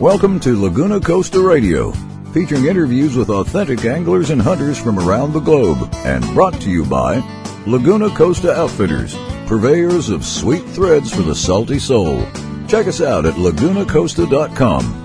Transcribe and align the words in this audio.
Welcome 0.00 0.40
to 0.40 0.60
Laguna 0.60 1.00
Costa 1.00 1.40
Radio, 1.40 1.90
featuring 2.34 2.66
interviews 2.66 3.16
with 3.16 3.30
authentic 3.30 3.86
anglers 3.86 4.28
and 4.28 4.42
hunters 4.42 4.78
from 4.78 4.98
around 4.98 5.32
the 5.32 5.40
globe, 5.40 5.88
and 6.04 6.22
brought 6.34 6.60
to 6.60 6.70
you 6.70 6.84
by 6.84 7.22
Laguna 7.66 8.10
Costa 8.10 8.52
Outfitters, 8.52 9.16
purveyors 9.46 10.10
of 10.10 10.22
sweet 10.22 10.64
threads 10.66 11.10
for 11.10 11.22
the 11.22 11.34
salty 11.34 11.78
soul. 11.78 12.26
Check 12.68 12.88
us 12.88 13.00
out 13.00 13.24
at 13.24 13.36
lagunacosta.com. 13.36 15.02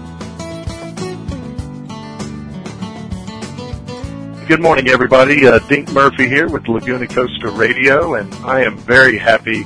Good 4.50 4.62
morning, 4.62 4.90
everybody. 4.90 5.48
Uh, 5.48 5.60
Dink 5.70 5.90
Murphy 5.94 6.28
here 6.28 6.50
with 6.50 6.68
Laguna 6.68 7.08
Costa 7.08 7.50
Radio, 7.50 8.16
and 8.16 8.34
I 8.44 8.66
am 8.66 8.76
very 8.78 9.18
happy 9.18 9.66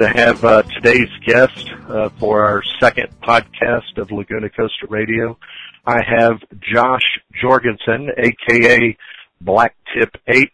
to 0.00 0.08
have 0.08 0.42
uh, 0.46 0.62
today's 0.62 1.10
guest 1.26 1.70
uh, 1.90 2.08
for 2.18 2.42
our 2.42 2.62
second 2.80 3.08
podcast 3.22 3.98
of 3.98 4.10
Laguna 4.10 4.48
Costa 4.48 4.86
Radio. 4.88 5.36
I 5.84 5.98
have 6.02 6.38
Josh 6.72 7.02
Jorgensen, 7.38 8.08
aka 8.16 8.96
Blacktip 9.44 10.14
H, 10.26 10.48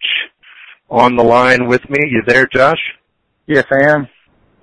on 0.91 1.15
the 1.15 1.23
line 1.23 1.69
with 1.69 1.89
me. 1.89 1.99
You 2.11 2.23
there, 2.27 2.49
Josh? 2.49 2.81
Yes, 3.47 3.65
I 3.71 3.89
am. 3.89 4.09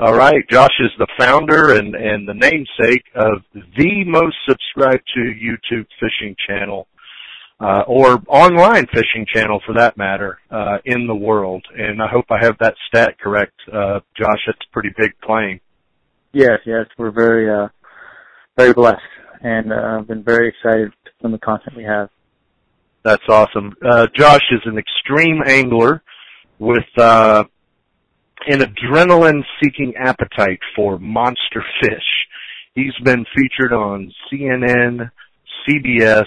All 0.02 0.16
right. 0.16 0.44
Josh 0.52 0.78
is 0.82 0.92
the 0.98 1.08
founder 1.18 1.76
and, 1.78 1.96
and 1.96 2.28
the 2.28 2.34
namesake 2.34 3.06
of 3.16 3.42
the 3.54 4.04
most 4.06 4.36
subscribed 4.50 5.08
to 5.16 5.20
YouTube 5.22 5.86
fishing 5.98 6.36
channel 6.46 6.88
uh, 7.64 7.84
or 7.88 8.22
online 8.28 8.86
fishing 8.88 9.26
channel 9.34 9.62
for 9.66 9.74
that 9.76 9.98
matter, 9.98 10.40
uh, 10.52 10.78
in 10.86 11.08
the 11.08 11.16
world. 11.16 11.64
And 11.76 12.02
I 12.02 12.08
hope 12.08 12.26
I 12.30 12.44
have 12.44 12.58
that 12.60 12.76
stat 12.88 13.16
correct, 13.20 13.54
uh, 13.72 14.02
Josh. 14.18 14.40
That's 14.46 14.60
a 14.70 14.74
pretty 14.74 14.90
big 14.98 15.14
claim. 15.22 15.60
Yes, 16.34 16.60
yes, 16.66 16.88
we're 16.98 17.12
very, 17.12 17.50
uh, 17.50 17.70
very 18.58 18.74
blessed 18.74 19.02
and, 19.42 19.72
uh, 19.72 20.02
been 20.02 20.24
very 20.24 20.50
excited 20.50 20.92
from 21.22 21.32
the 21.32 21.38
content 21.38 21.78
we 21.78 21.84
have. 21.84 22.10
That's 23.04 23.24
awesome. 23.30 23.76
Uh, 23.84 24.08
Josh 24.16 24.44
is 24.52 24.62
an 24.66 24.78
extreme 24.78 25.42
angler 25.46 26.02
with, 26.60 26.86
uh, 26.98 27.44
an 28.48 28.60
adrenaline 28.60 29.42
seeking 29.62 29.94
appetite 29.96 30.60
for 30.76 31.00
monster 31.00 31.64
fish. 31.82 32.28
He's 32.76 32.96
been 33.04 33.26
featured 33.36 33.72
on 33.72 34.12
CNN, 34.30 35.10
CBS, 35.66 36.26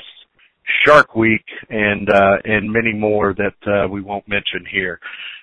Shark 0.84 1.14
Week, 1.14 1.44
and 1.68 2.08
uh, 2.08 2.36
and 2.44 2.72
many 2.72 2.92
more 2.92 3.34
that 3.34 3.54
uh, 3.66 3.88
we 3.88 4.00
won't 4.00 4.26
mention 4.28 4.64
here. 4.70 5.00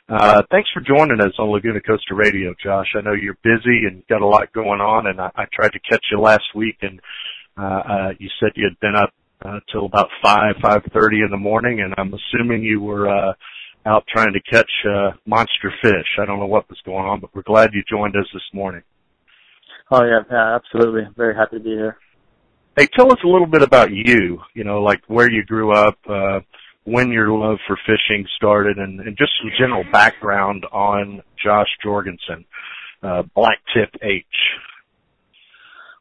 Uh, 0.09 0.41
thanks 0.52 0.69
for 0.73 0.81
joining 0.81 1.21
us 1.21 1.33
on 1.39 1.49
Laguna 1.49 1.79
Costa 1.79 2.13
Radio, 2.13 2.53
Josh. 2.61 2.88
I 2.95 3.02
know 3.02 3.13
you're 3.13 3.38
busy 3.41 3.88
and 3.88 4.05
got 4.07 4.21
a 4.21 4.27
lot 4.27 4.51
going 4.53 4.81
on, 4.81 5.07
and 5.07 5.19
I, 5.19 5.31
I 5.35 5.45
tried 5.53 5.71
to 5.71 5.79
catch 5.89 6.03
you 6.11 6.19
last 6.19 6.44
week, 6.53 6.77
and 6.81 6.99
uh, 7.57 7.61
uh, 7.61 8.09
you 8.19 8.29
said 8.39 8.51
you 8.55 8.67
had 8.69 8.79
been 8.81 8.95
up 8.95 9.13
uh, 9.45 9.59
till 9.71 9.85
about 9.85 10.09
five 10.21 10.55
five 10.61 10.81
thirty 10.94 11.21
in 11.21 11.29
the 11.31 11.38
morning, 11.38 11.79
and 11.81 11.94
I'm 11.97 12.13
assuming 12.13 12.63
you 12.63 12.81
were 12.81 13.07
uh, 13.07 13.33
out 13.85 14.03
trying 14.11 14.33
to 14.33 14.41
catch 14.41 14.71
uh, 14.88 15.11
monster 15.25 15.71
fish. 15.81 16.17
I 16.21 16.25
don't 16.25 16.39
know 16.39 16.47
what 16.47 16.69
was 16.69 16.79
going 16.85 17.05
on, 17.05 17.19
but 17.19 17.33
we're 17.33 17.44
glad 17.44 17.71
you 17.73 17.83
joined 17.89 18.16
us 18.16 18.27
this 18.33 18.44
morning. 18.53 18.81
Oh 19.91 20.03
yeah, 20.03 20.21
yeah, 20.29 20.55
absolutely. 20.55 21.03
Very 21.16 21.35
happy 21.35 21.57
to 21.57 21.63
be 21.63 21.71
here. 21.71 21.97
Hey, 22.75 22.88
tell 22.88 23.11
us 23.11 23.19
a 23.23 23.27
little 23.27 23.45
bit 23.45 23.61
about 23.61 23.91
you, 23.91 24.39
you 24.55 24.63
know, 24.63 24.81
like 24.81 25.03
where 25.05 25.29
you 25.29 25.43
grew 25.45 25.73
up, 25.73 25.95
uh, 26.09 26.39
when 26.85 27.11
your 27.11 27.29
love 27.29 27.59
for 27.67 27.77
fishing 27.85 28.25
started, 28.35 28.77
and, 28.79 28.99
and 28.99 29.16
just 29.16 29.31
some 29.39 29.52
general 29.59 29.83
background 29.91 30.66
on 30.71 31.21
Josh 31.41 31.67
Jorgensen, 31.83 32.44
uh, 33.03 33.21
Blacktip 33.38 33.94
H. 34.01 34.25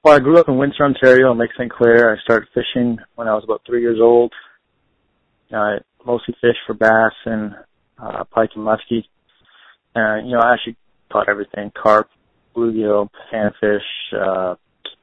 Well, 0.03 0.17
I 0.17 0.21
grew 0.21 0.39
up 0.39 0.49
in 0.49 0.57
Windsor, 0.57 0.85
Ontario, 0.85 1.31
in 1.33 1.39
Lake 1.39 1.51
St. 1.59 1.71
Clair. 1.71 2.17
I 2.17 2.23
started 2.23 2.49
fishing 2.55 2.97
when 3.17 3.29
I 3.29 3.35
was 3.35 3.45
about 3.45 3.61
three 3.67 3.83
years 3.83 3.99
old. 4.01 4.33
I 5.53 5.77
mostly 6.07 6.35
fished 6.41 6.61
for 6.67 6.73
bass 6.73 7.13
and 7.27 7.55
uh, 7.99 8.25
pike 8.25 8.51
and 8.57 8.67
muskie. 8.67 9.05
And, 9.95 10.27
you 10.27 10.37
know, 10.37 10.41
I 10.41 10.55
actually 10.55 10.77
caught 11.13 11.29
everything, 11.29 11.71
carp, 11.81 12.09
bluegill, 12.57 13.11
panfish, 13.31 13.79
uh, 14.19 14.55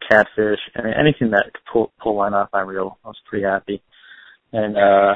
catfish, 0.09 0.59
I 0.75 0.81
mean, 0.81 0.93
anything 0.99 1.31
that 1.31 1.45
could 1.53 1.63
pull, 1.71 1.91
pull 2.01 2.17
line 2.17 2.33
off 2.33 2.49
my 2.51 2.61
reel. 2.61 2.97
I 3.05 3.07
was 3.09 3.17
pretty 3.29 3.45
happy. 3.45 3.81
And, 4.51 4.77
uh, 4.77 5.15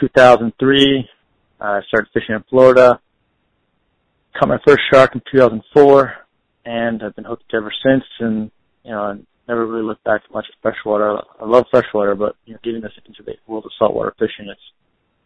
2003, 0.00 1.08
I 1.60 1.80
started 1.88 2.08
fishing 2.12 2.34
in 2.34 2.44
Florida. 2.48 3.00
Caught 4.38 4.48
my 4.48 4.58
first 4.66 4.82
shark 4.92 5.14
in 5.14 5.22
2004, 5.32 6.12
and 6.64 7.02
I've 7.02 7.16
been 7.16 7.24
hooked 7.24 7.52
ever 7.52 7.72
since. 7.82 8.04
And 8.20 8.50
you 8.84 8.92
know, 8.92 9.00
I 9.00 9.14
never 9.48 9.66
really 9.66 9.82
looked 9.82 10.04
back 10.04 10.22
much 10.32 10.46
at 10.48 10.62
freshwater. 10.62 11.18
I 11.40 11.44
love 11.44 11.64
freshwater, 11.70 12.14
but 12.14 12.36
you 12.44 12.54
know, 12.54 12.60
getting 12.62 12.82
this 12.82 12.92
into 13.06 13.22
the 13.24 13.34
world 13.46 13.64
of 13.64 13.72
saltwater 13.78 14.14
fishing, 14.18 14.48
it's 14.50 14.60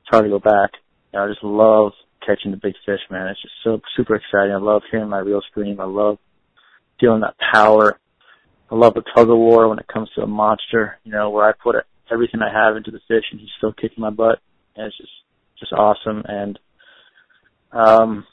it's 0.00 0.10
hard 0.10 0.24
to 0.24 0.30
go 0.30 0.38
back. 0.38 0.70
You 1.12 1.18
know, 1.18 1.26
I 1.26 1.28
just 1.28 1.44
love 1.44 1.92
catching 2.26 2.52
the 2.52 2.56
big 2.56 2.74
fish, 2.86 3.00
man. 3.10 3.28
It's 3.28 3.42
just 3.42 3.54
so 3.64 3.80
super 3.96 4.14
exciting. 4.14 4.52
I 4.52 4.58
love 4.58 4.82
hearing 4.90 5.08
my 5.08 5.18
reel 5.18 5.42
scream. 5.50 5.80
I 5.80 5.84
love 5.84 6.18
feeling 6.98 7.20
that 7.20 7.34
power 7.52 7.98
I 8.72 8.74
love 8.74 8.94
the 8.94 9.02
tug 9.14 9.28
of 9.28 9.36
war 9.36 9.68
when 9.68 9.78
it 9.78 9.86
comes 9.86 10.08
to 10.14 10.22
a 10.22 10.26
monster, 10.26 10.98
you 11.04 11.12
know, 11.12 11.28
where 11.28 11.46
I 11.46 11.52
put 11.52 11.76
everything 12.10 12.40
I 12.40 12.50
have 12.50 12.74
into 12.74 12.90
the 12.90 13.00
fish 13.06 13.24
and 13.30 13.38
he's 13.38 13.50
still 13.58 13.74
kicking 13.74 14.00
my 14.00 14.08
butt. 14.08 14.38
And 14.74 14.86
it's 14.86 14.96
just, 14.96 15.12
just 15.60 15.74
awesome. 15.74 16.22
And, 16.26 16.58
um, 17.70 18.26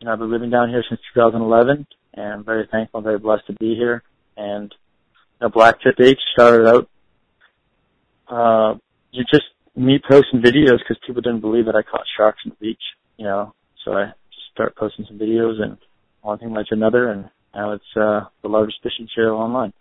you 0.00 0.06
know, 0.06 0.12
I've 0.12 0.18
been 0.18 0.32
living 0.32 0.50
down 0.50 0.70
here 0.70 0.82
since 0.88 1.00
2011 1.14 1.86
and 2.14 2.26
I'm 2.26 2.44
very 2.44 2.66
thankful, 2.72 3.02
very 3.02 3.20
blessed 3.20 3.46
to 3.46 3.52
be 3.52 3.76
here. 3.76 4.02
And, 4.36 4.74
you 5.40 5.46
know, 5.46 5.48
Blacktip 5.48 6.00
H 6.00 6.18
started 6.32 6.66
out, 6.66 6.88
uh, 8.28 8.78
you 9.12 9.22
just, 9.32 9.44
me 9.76 10.00
posting 10.10 10.40
videos 10.40 10.78
because 10.78 10.98
people 11.06 11.22
didn't 11.22 11.40
believe 11.40 11.66
that 11.66 11.76
I 11.76 11.82
caught 11.82 12.06
sharks 12.16 12.40
on 12.44 12.50
the 12.50 12.66
beach, 12.66 12.82
you 13.16 13.26
know, 13.26 13.54
so 13.84 13.92
I 13.92 14.06
just 14.06 14.50
start 14.52 14.74
posting 14.74 15.04
some 15.06 15.20
videos 15.20 15.62
and 15.62 15.78
one 16.22 16.38
thing 16.38 16.52
led 16.52 16.66
to 16.66 16.74
another 16.74 17.10
and 17.10 17.30
now 17.56 17.72
it's 17.72 17.96
uh, 17.96 18.20
the 18.42 18.48
largest 18.48 18.78
fishing 18.82 19.08
channel 19.14 19.38
online. 19.38 19.72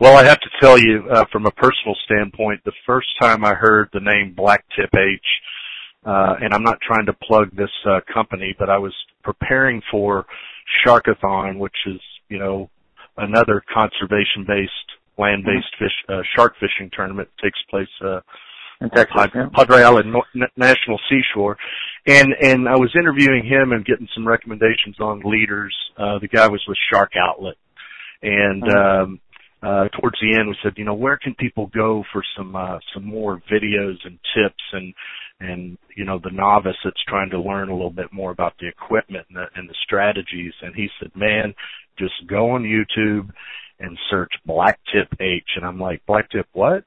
Well, 0.00 0.16
I 0.16 0.24
have 0.24 0.40
to 0.40 0.50
tell 0.60 0.76
you, 0.76 1.04
uh, 1.08 1.24
from 1.30 1.46
a 1.46 1.52
personal 1.52 1.94
standpoint, 2.04 2.60
the 2.64 2.72
first 2.84 3.06
time 3.20 3.44
I 3.44 3.54
heard 3.54 3.88
the 3.92 4.00
name 4.00 4.34
Blacktip 4.36 4.92
H, 4.92 5.20
uh, 6.04 6.34
and 6.42 6.52
I'm 6.52 6.64
not 6.64 6.78
trying 6.80 7.06
to 7.06 7.12
plug 7.12 7.54
this 7.56 7.70
uh, 7.86 8.00
company, 8.12 8.54
but 8.58 8.68
I 8.68 8.76
was 8.76 8.92
preparing 9.22 9.80
for 9.90 10.26
Sharkathon, 10.84 11.58
which 11.58 11.76
is, 11.86 12.00
you 12.28 12.38
know, 12.38 12.68
another 13.16 13.62
conservation-based, 13.72 14.88
land-based 15.16 15.74
mm-hmm. 15.80 15.84
fish, 15.84 15.92
uh, 16.08 16.22
shark 16.34 16.54
fishing 16.58 16.90
tournament 16.92 17.28
that 17.36 17.44
takes 17.44 17.58
place, 17.70 17.88
uh, 18.04 18.20
in 18.84 18.90
Texas, 18.90 19.14
Padre, 19.16 19.42
yeah. 19.42 19.48
Padre 19.52 19.82
Island 19.82 20.14
National 20.56 21.00
Seashore, 21.08 21.56
and 22.06 22.32
and 22.40 22.68
I 22.68 22.76
was 22.76 22.94
interviewing 22.98 23.44
him 23.44 23.72
and 23.72 23.84
getting 23.84 24.08
some 24.14 24.26
recommendations 24.26 25.00
on 25.00 25.22
leaders. 25.24 25.74
Uh, 25.96 26.18
the 26.20 26.28
guy 26.28 26.48
was 26.48 26.62
with 26.68 26.78
Shark 26.92 27.12
Outlet, 27.16 27.56
and 28.22 28.62
mm-hmm. 28.62 29.02
um, 29.02 29.20
uh, 29.62 29.88
towards 29.98 30.16
the 30.20 30.36
end 30.38 30.48
we 30.48 30.56
said, 30.62 30.74
you 30.76 30.84
know, 30.84 30.94
where 30.94 31.16
can 31.16 31.34
people 31.34 31.70
go 31.74 32.04
for 32.12 32.22
some 32.36 32.54
uh, 32.54 32.78
some 32.92 33.04
more 33.04 33.42
videos 33.50 33.96
and 34.04 34.18
tips 34.34 34.62
and 34.72 34.94
and 35.40 35.78
you 35.96 36.04
know 36.04 36.20
the 36.22 36.30
novice 36.30 36.76
that's 36.84 37.02
trying 37.08 37.30
to 37.30 37.40
learn 37.40 37.68
a 37.68 37.74
little 37.74 37.90
bit 37.90 38.12
more 38.12 38.30
about 38.30 38.54
the 38.60 38.68
equipment 38.68 39.26
and 39.28 39.38
the, 39.38 39.46
and 39.56 39.68
the 39.68 39.74
strategies. 39.84 40.52
And 40.62 40.74
he 40.74 40.88
said, 41.00 41.10
man, 41.14 41.54
just 41.98 42.14
go 42.28 42.50
on 42.50 42.62
YouTube 42.62 43.30
and 43.80 43.98
search 44.10 44.30
Black 44.46 44.78
Tip 44.92 45.08
H. 45.20 45.48
And 45.56 45.64
I'm 45.64 45.80
like, 45.80 46.04
Black 46.06 46.30
Tip 46.30 46.46
what? 46.52 46.84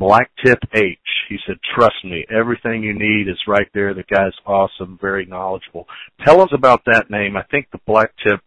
Blacktip 0.00 0.58
H. 0.74 0.98
He 1.28 1.36
said, 1.46 1.56
trust 1.74 1.96
me, 2.04 2.24
everything 2.30 2.82
you 2.82 2.94
need 2.94 3.28
is 3.28 3.38
right 3.46 3.68
there. 3.74 3.92
The 3.92 4.04
guy's 4.04 4.32
awesome, 4.46 4.98
very 5.00 5.26
knowledgeable. 5.26 5.86
Tell 6.24 6.40
us 6.40 6.48
about 6.52 6.82
that 6.86 7.10
name. 7.10 7.36
I 7.36 7.42
think 7.50 7.68
the 7.70 7.78
Blacktip, 7.86 8.40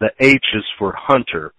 the 0.00 0.10
H 0.18 0.44
is 0.54 0.64
for 0.78 0.92
hunter. 0.96 1.52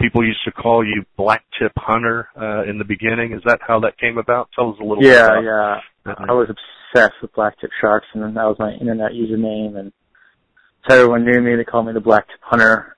People 0.00 0.24
used 0.24 0.40
to 0.46 0.52
call 0.52 0.84
you 0.84 1.04
Blacktip 1.18 1.72
Hunter, 1.76 2.28
uh, 2.40 2.68
in 2.68 2.78
the 2.78 2.84
beginning. 2.84 3.32
Is 3.32 3.42
that 3.44 3.60
how 3.60 3.80
that 3.80 3.98
came 3.98 4.18
about? 4.18 4.48
Tell 4.56 4.70
us 4.70 4.76
a 4.80 4.84
little 4.84 5.04
yeah, 5.04 5.28
bit 5.28 5.44
Yeah, 5.44 5.80
yeah. 6.06 6.14
I 6.28 6.32
was 6.32 6.48
obsessed 6.48 7.16
with 7.20 7.32
Blacktip 7.34 7.70
Sharks 7.80 8.06
and 8.14 8.22
that 8.36 8.44
was 8.44 8.56
my 8.58 8.72
internet 8.72 9.12
username 9.12 9.78
and 9.78 9.92
so 10.88 10.96
everyone 10.96 11.24
knew 11.24 11.40
me. 11.40 11.54
They 11.56 11.64
called 11.64 11.86
me 11.86 11.92
the 11.92 12.00
Blacktip 12.00 12.40
Hunter. 12.40 12.96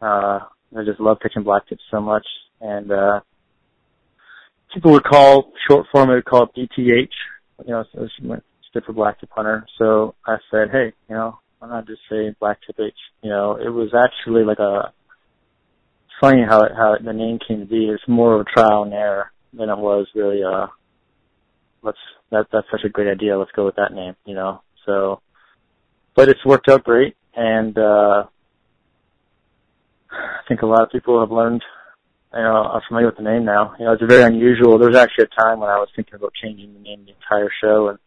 Uh, 0.00 0.40
I 0.76 0.84
just 0.84 1.00
love 1.00 1.18
catching 1.20 1.42
blacktips 1.42 1.82
so 1.90 2.00
much 2.00 2.26
and, 2.60 2.92
uh, 2.92 3.20
people 4.74 4.92
would 4.92 5.04
call 5.04 5.52
short 5.68 5.86
form 5.92 6.08
they 6.08 6.14
would 6.14 6.24
call 6.24 6.44
it 6.44 6.54
BTH, 6.56 7.08
you 7.66 7.72
know, 7.72 7.84
so 7.92 8.04
it 8.04 8.42
stood 8.70 8.84
for 8.84 8.92
Blacktip 8.92 9.28
Hunter. 9.30 9.66
So 9.78 10.14
I 10.26 10.36
said, 10.50 10.68
hey, 10.70 10.92
you 11.08 11.14
know, 11.14 11.38
why 11.58 11.68
not 11.68 11.86
just 11.86 12.00
say 12.10 12.34
Blacktip 12.40 12.78
H? 12.78 12.94
You 13.22 13.30
know, 13.30 13.56
it 13.56 13.68
was 13.68 13.90
actually 13.94 14.44
like 14.44 14.58
a 14.58 14.92
funny 16.20 16.42
how 16.46 16.62
it, 16.62 16.72
how 16.76 16.94
it, 16.94 17.04
the 17.04 17.12
name 17.12 17.38
came 17.46 17.60
to 17.60 17.66
be. 17.66 17.86
It's 17.86 18.02
more 18.06 18.34
of 18.34 18.42
a 18.42 18.50
trial 18.50 18.82
and 18.82 18.92
error 18.92 19.32
than 19.52 19.68
it 19.68 19.78
was 19.78 20.06
really. 20.14 20.42
uh 20.42 20.66
Let's 21.82 21.98
that 22.30 22.46
that's 22.52 22.66
such 22.70 22.84
a 22.84 22.90
great 22.90 23.10
idea. 23.10 23.38
Let's 23.38 23.52
go 23.52 23.64
with 23.64 23.76
that 23.76 23.94
name. 23.94 24.14
You 24.26 24.34
know, 24.34 24.60
so 24.84 25.22
but 26.14 26.28
it's 26.28 26.44
worked 26.44 26.68
out 26.68 26.84
great, 26.84 27.16
and 27.34 27.76
uh 27.78 28.24
I 30.12 30.42
think 30.46 30.60
a 30.60 30.66
lot 30.66 30.82
of 30.82 30.90
people 30.90 31.20
have 31.20 31.30
learned 31.30 31.62
you 32.34 32.40
know, 32.40 32.62
are 32.70 32.82
familiar 32.86 33.08
with 33.08 33.16
the 33.16 33.22
name 33.22 33.44
now. 33.44 33.74
You 33.78 33.86
know, 33.86 33.92
it's 33.92 34.02
very 34.06 34.22
unusual. 34.22 34.78
There 34.78 34.88
was 34.88 34.98
actually 34.98 35.24
a 35.24 35.40
time 35.40 35.60
when 35.60 35.70
I 35.70 35.78
was 35.78 35.88
thinking 35.94 36.14
about 36.14 36.32
changing 36.40 36.74
the 36.74 36.80
name 36.80 37.00
of 37.00 37.06
the 37.06 37.12
entire 37.12 37.50
show, 37.62 37.88
and 37.88 37.98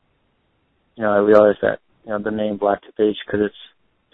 you 0.96 1.04
know, 1.04 1.12
I 1.12 1.18
realized 1.18 1.60
that 1.62 1.80
you 2.06 2.12
know 2.12 2.20
the 2.20 2.32
name 2.32 2.58
Black 2.58 2.82
Tip 2.84 2.96
H 3.00 3.18
because 3.26 3.42
it's 3.46 3.62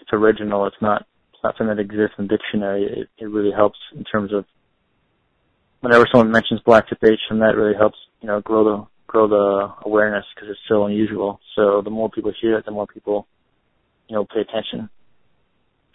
it's 0.00 0.10
original. 0.12 0.66
It's 0.66 0.80
not 0.80 1.06
it's 1.32 1.42
not 1.44 1.56
something 1.56 1.76
that 1.76 1.82
exists 1.82 2.16
in 2.18 2.26
dictionary. 2.26 2.84
It 2.84 3.08
it 3.18 3.26
really 3.26 3.52
helps 3.52 3.78
in 3.94 4.04
terms 4.04 4.32
of 4.32 4.44
whenever 5.80 6.06
someone 6.10 6.32
mentions 6.32 6.60
Black 6.60 6.88
Tip 6.88 6.98
H, 7.04 7.20
and 7.30 7.40
that 7.42 7.56
really 7.56 7.76
helps 7.76 7.98
you 8.20 8.26
know 8.26 8.40
grow 8.40 8.64
the 8.64 8.86
grow 9.06 9.28
the 9.28 9.72
awareness 9.84 10.24
because 10.34 10.50
it's 10.50 10.68
so 10.68 10.86
unusual. 10.86 11.40
So 11.56 11.82
the 11.82 11.90
more 11.90 12.10
people 12.10 12.32
hear 12.40 12.58
it, 12.58 12.64
the 12.64 12.72
more 12.72 12.86
people 12.86 13.26
you 14.08 14.16
know 14.16 14.24
pay 14.24 14.40
attention. 14.40 14.90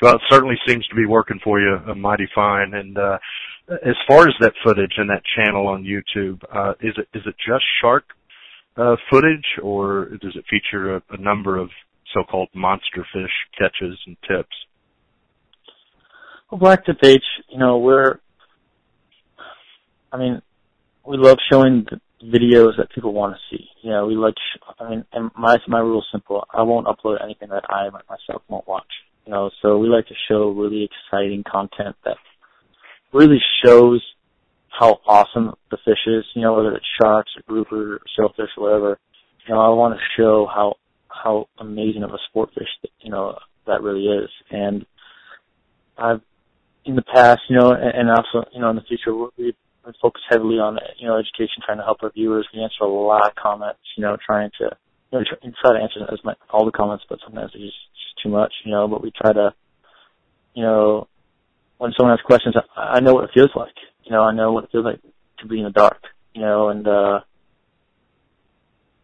Well, 0.02 0.16
it 0.16 0.22
certainly 0.30 0.56
seems 0.68 0.86
to 0.88 0.96
be 0.96 1.06
working 1.06 1.40
for 1.44 1.60
you 1.60 1.78
uh, 1.88 1.96
mighty 1.96 2.28
fine. 2.36 2.74
And 2.74 2.98
uh, 2.98 3.18
as 3.70 3.96
far 4.08 4.28
as 4.28 4.34
that 4.40 4.54
footage 4.64 4.94
and 4.98 5.10
that 5.10 5.24
channel 5.36 5.68
on 5.68 5.84
YouTube, 5.84 6.42
uh, 6.54 6.74
is 6.82 6.94
it 6.98 7.08
is 7.14 7.24
it 7.26 7.36
just 7.48 7.64
shark 7.82 8.04
uh, 8.78 8.96
footage, 9.10 9.46
or 9.64 10.10
does 10.22 10.36
it 10.36 10.46
feature 10.50 10.98
a, 10.98 11.02
a 11.12 11.18
number 11.18 11.58
of 11.58 11.70
so-called 12.14 12.50
monster 12.54 13.06
fish 13.14 13.32
catches 13.58 13.98
and 14.06 14.18
tips? 14.28 14.56
Well, 16.52 16.60
Black 16.60 16.86
Tip 16.86 16.98
H, 17.04 17.24
you 17.50 17.58
know, 17.58 17.80
we're, 17.80 18.20
I 20.12 20.18
mean, 20.18 20.42
we 21.06 21.18
love 21.18 21.38
showing 21.52 21.86
the 21.90 22.00
videos 22.24 22.78
that 22.78 22.92
people 22.94 23.14
want 23.14 23.36
to 23.36 23.56
see. 23.56 23.66
You 23.82 23.92
know, 23.92 24.06
we 24.06 24.16
like, 24.16 24.36
I 24.80 24.90
mean, 24.90 25.06
and 25.14 25.32
my 25.38 25.58
my 25.68 25.80
rule 25.80 26.00
is 26.00 26.06
simple. 26.12 26.46
I 26.54 26.64
won't 26.64 26.88
upload 26.88 27.24
anything 27.24 27.50
that 27.50 27.64
I 27.70 27.90
myself 27.90 28.42
won't 28.48 28.68
watch. 28.68 28.84
You 29.26 29.34
know, 29.34 29.50
so 29.62 29.78
we 29.78 29.88
like 29.88 30.08
to 30.08 30.14
show 30.30 30.50
really 30.50 30.88
exciting 30.88 31.44
content 31.50 31.96
that 32.06 32.18
really 33.12 33.40
shows 33.64 34.04
how 34.70 35.00
awesome 35.08 35.54
the 35.72 35.78
fish 35.86 36.06
is, 36.06 36.26
you 36.36 36.42
know, 36.42 36.54
whether 36.54 36.76
it's 36.76 36.86
sharks 37.02 37.32
or 37.38 37.44
grouper 37.48 37.96
or 37.96 38.02
sailfish 38.16 38.50
or 38.58 38.64
whatever. 38.64 39.00
You 39.48 39.56
know, 39.56 39.62
I 39.62 39.70
want 39.70 39.98
to 39.98 40.22
show 40.22 40.48
how 40.54 40.76
how 41.08 41.48
amazing 41.60 42.04
of 42.04 42.12
a 42.12 42.18
sport 42.30 42.50
fish 42.54 42.68
that, 42.82 42.92
you 43.02 43.10
know 43.10 43.38
that 43.66 43.82
really 43.82 44.06
is. 44.06 44.30
And 44.52 44.86
I've 45.98 46.22
in 46.86 46.96
the 46.96 47.02
past, 47.02 47.42
you 47.50 47.58
know, 47.58 47.72
and, 47.72 48.10
also 48.10 48.48
you 48.54 48.62
know 48.62 48.70
in 48.70 48.76
the 48.76 48.84
future 48.84 49.16
we 49.16 49.30
we 49.38 49.54
focus 50.02 50.22
heavily 50.30 50.56
on 50.56 50.78
you 51.00 51.08
know 51.08 51.18
education, 51.18 51.64
trying 51.66 51.78
to 51.78 51.84
help 51.84 52.00
our 52.04 52.12
viewers. 52.12 52.48
We 52.54 52.62
answer 52.62 52.84
a 52.84 52.88
lot 52.88 53.28
of 53.28 53.36
comments, 53.36 53.80
you 53.98 54.04
know, 54.04 54.18
trying 54.24 54.52
to 54.60 54.76
you 55.12 55.20
know 55.20 55.24
try, 55.24 55.38
try 55.62 55.78
to 55.78 55.84
answer 55.84 56.00
as 56.12 56.24
much 56.24 56.38
all 56.52 56.66
the 56.66 56.72
comments, 56.72 57.06
but 57.10 57.20
sometimes 57.24 57.52
just, 57.54 57.64
just 57.64 58.05
too 58.26 58.32
much, 58.32 58.54
you 58.66 58.72
know. 58.72 58.88
But 58.88 59.02
we 59.02 59.12
try 59.12 59.32
to, 59.32 59.54
you 60.54 60.64
know, 60.64 61.08
when 61.78 61.94
someone 61.98 62.18
has 62.18 62.26
questions, 62.26 62.56
I, 62.76 62.82
I 62.82 63.00
know 63.00 63.14
what 63.14 63.26
it 63.26 63.32
feels 63.34 63.52
like 63.56 63.74
you 64.06 64.12
know, 64.12 64.22
I 64.22 64.34
know 64.34 64.52
what 64.52 64.66
it 64.66 64.72
feels 64.72 64.86
like 64.86 65.02
to 65.40 65.48
be 65.48 65.58
in 65.60 65.66
the 65.66 65.72
dark, 65.72 66.02
you 66.34 66.42
know, 66.42 66.70
and 66.70 66.88
uh 66.88 67.20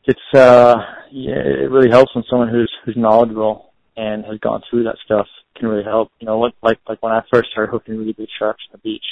it's 0.06 0.20
uh 0.34 0.76
yeah, 1.12 1.34
it 1.36 1.70
really 1.70 1.90
helps 1.90 2.16
when 2.16 2.24
someone 2.30 2.50
who's 2.50 2.72
who's 2.86 2.96
knowledgeable 2.96 3.74
and 3.98 4.24
has 4.26 4.40
gone 4.40 4.62
through 4.70 4.84
that 4.84 4.98
stuff 5.04 5.28
can 5.58 5.68
really 5.68 5.84
help. 5.84 6.12
You 6.20 6.28
know, 6.28 6.38
what 6.38 6.54
like 6.62 6.80
like 6.88 7.02
when 7.04 7.12
I 7.12 7.22
first 7.34 7.52
started 7.52 7.72
hooking 7.72 7.98
really 7.98 8.14
big 8.14 8.30
sharks 8.38 8.64
on 8.72 8.80
the 8.80 8.90
beach, 8.90 9.04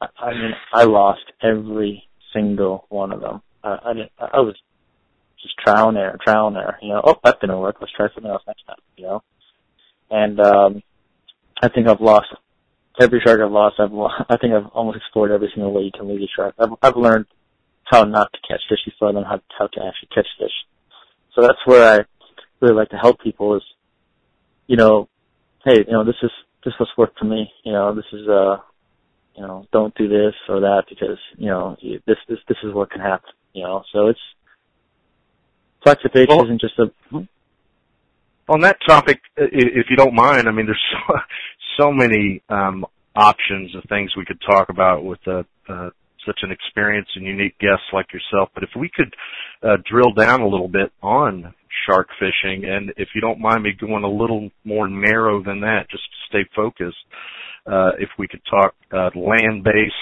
I, 0.00 0.06
I 0.18 0.34
mean 0.34 0.52
I 0.72 0.84
lost 0.84 1.24
every 1.42 2.08
single 2.32 2.86
one 2.88 3.12
of 3.12 3.20
them. 3.20 3.42
I, 3.62 3.78
I 3.84 3.92
didn't 3.92 4.12
I 4.18 4.40
was 4.40 4.56
just 5.42 5.56
trial 5.58 5.88
and 5.88 5.98
error, 5.98 6.18
trial 6.22 6.48
and 6.48 6.56
error, 6.56 6.78
you 6.82 6.88
know, 6.88 7.00
oh 7.04 7.16
that 7.24 7.40
didn't 7.40 7.58
work, 7.58 7.76
let's 7.80 7.92
try 7.92 8.08
something 8.14 8.30
else 8.30 8.42
next 8.46 8.66
time, 8.66 8.76
you 8.96 9.04
know. 9.04 9.22
And 10.10 10.40
um 10.40 10.82
I 11.60 11.68
think 11.68 11.88
I've 11.88 12.00
lost 12.00 12.28
every 13.00 13.20
shark 13.24 13.40
I've 13.40 13.52
lost, 13.52 13.76
I've 13.78 13.92
I 14.28 14.36
think 14.36 14.54
I've 14.54 14.70
almost 14.72 14.98
explored 14.98 15.30
every 15.30 15.50
single 15.54 15.72
way 15.72 15.82
you 15.82 15.92
can 15.92 16.08
lose 16.08 16.22
a 16.22 16.28
shark. 16.34 16.54
I've 16.58 16.70
I've 16.82 16.96
learned 16.96 17.26
how 17.84 18.04
not 18.04 18.32
to 18.32 18.38
catch 18.46 18.60
fish 18.68 18.80
before 18.84 19.08
I 19.08 19.12
learned 19.12 19.26
how 19.26 19.40
how 19.58 19.66
to 19.66 19.80
actually 19.86 20.08
catch 20.14 20.26
fish. 20.38 20.52
So 21.34 21.42
that's 21.42 21.64
where 21.64 22.00
I 22.00 22.04
really 22.60 22.74
like 22.74 22.90
to 22.90 22.96
help 22.96 23.20
people 23.20 23.56
is, 23.56 23.62
you 24.66 24.76
know, 24.76 25.08
hey, 25.64 25.84
you 25.86 25.92
know, 25.92 26.04
this 26.04 26.16
is 26.22 26.30
this 26.64 26.74
was 26.78 26.88
worked 26.96 27.18
for 27.18 27.24
me. 27.24 27.50
You 27.64 27.72
know, 27.72 27.94
this 27.94 28.04
is 28.12 28.28
uh, 28.28 28.56
you 29.34 29.42
know, 29.42 29.66
don't 29.72 29.94
do 29.94 30.08
this 30.08 30.34
or 30.48 30.60
that 30.60 30.84
because 30.88 31.18
you 31.36 31.46
know 31.46 31.76
this 32.06 32.18
this 32.28 32.38
this 32.48 32.58
is 32.64 32.74
what 32.74 32.90
can 32.90 33.00
happen. 33.00 33.30
You 33.52 33.62
know, 33.64 33.84
so 33.92 34.08
it's 34.08 34.20
flexibility 35.82 36.26
well, 36.28 36.44
isn't 36.44 36.60
just 36.60 36.78
a 36.78 36.86
hmm? 37.10 37.22
on 38.48 38.60
that 38.60 38.78
topic, 38.86 39.20
if 39.36 39.86
you 39.90 39.96
don't 39.96 40.14
mind, 40.14 40.48
I 40.48 40.52
mean, 40.52 40.66
there's 40.66 40.82
so, 41.08 41.14
so 41.78 41.92
many 41.92 42.42
um, 42.48 42.84
options 43.14 43.74
of 43.74 43.82
things 43.88 44.16
we 44.16 44.24
could 44.24 44.40
talk 44.40 44.68
about 44.68 45.04
with 45.04 45.20
uh, 45.26 45.42
uh, 45.68 45.90
such 46.26 46.40
an 46.42 46.50
experienced 46.50 47.10
and 47.16 47.24
unique 47.24 47.58
guest 47.58 47.82
like 47.92 48.06
yourself. 48.12 48.50
But 48.54 48.62
if 48.62 48.70
we 48.76 48.90
could 48.94 49.14
uh, 49.62 49.76
drill 49.88 50.12
down 50.12 50.40
a 50.40 50.48
little 50.48 50.68
bit 50.68 50.92
on 51.02 51.54
shark 51.86 52.08
fishing, 52.18 52.64
and 52.64 52.92
if 52.96 53.08
you 53.14 53.20
don't 53.20 53.40
mind 53.40 53.62
me 53.62 53.72
going 53.78 54.04
a 54.04 54.10
little 54.10 54.50
more 54.64 54.88
narrow 54.88 55.42
than 55.42 55.60
that, 55.60 55.86
just 55.90 56.04
to 56.04 56.28
stay 56.28 56.50
focused, 56.54 56.96
uh, 57.66 57.90
if 57.98 58.08
we 58.18 58.26
could 58.26 58.40
talk 58.50 58.74
uh, 58.92 59.10
land-based, 59.14 59.94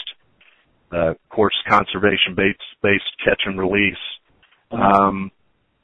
uh, 0.93 1.15
course 1.31 1.55
conservation-based 1.69 2.59
based 2.83 3.05
catch 3.25 3.43
and 3.45 3.59
release. 3.59 3.97
Mm-hmm. 4.73 4.83
Um, 4.83 5.31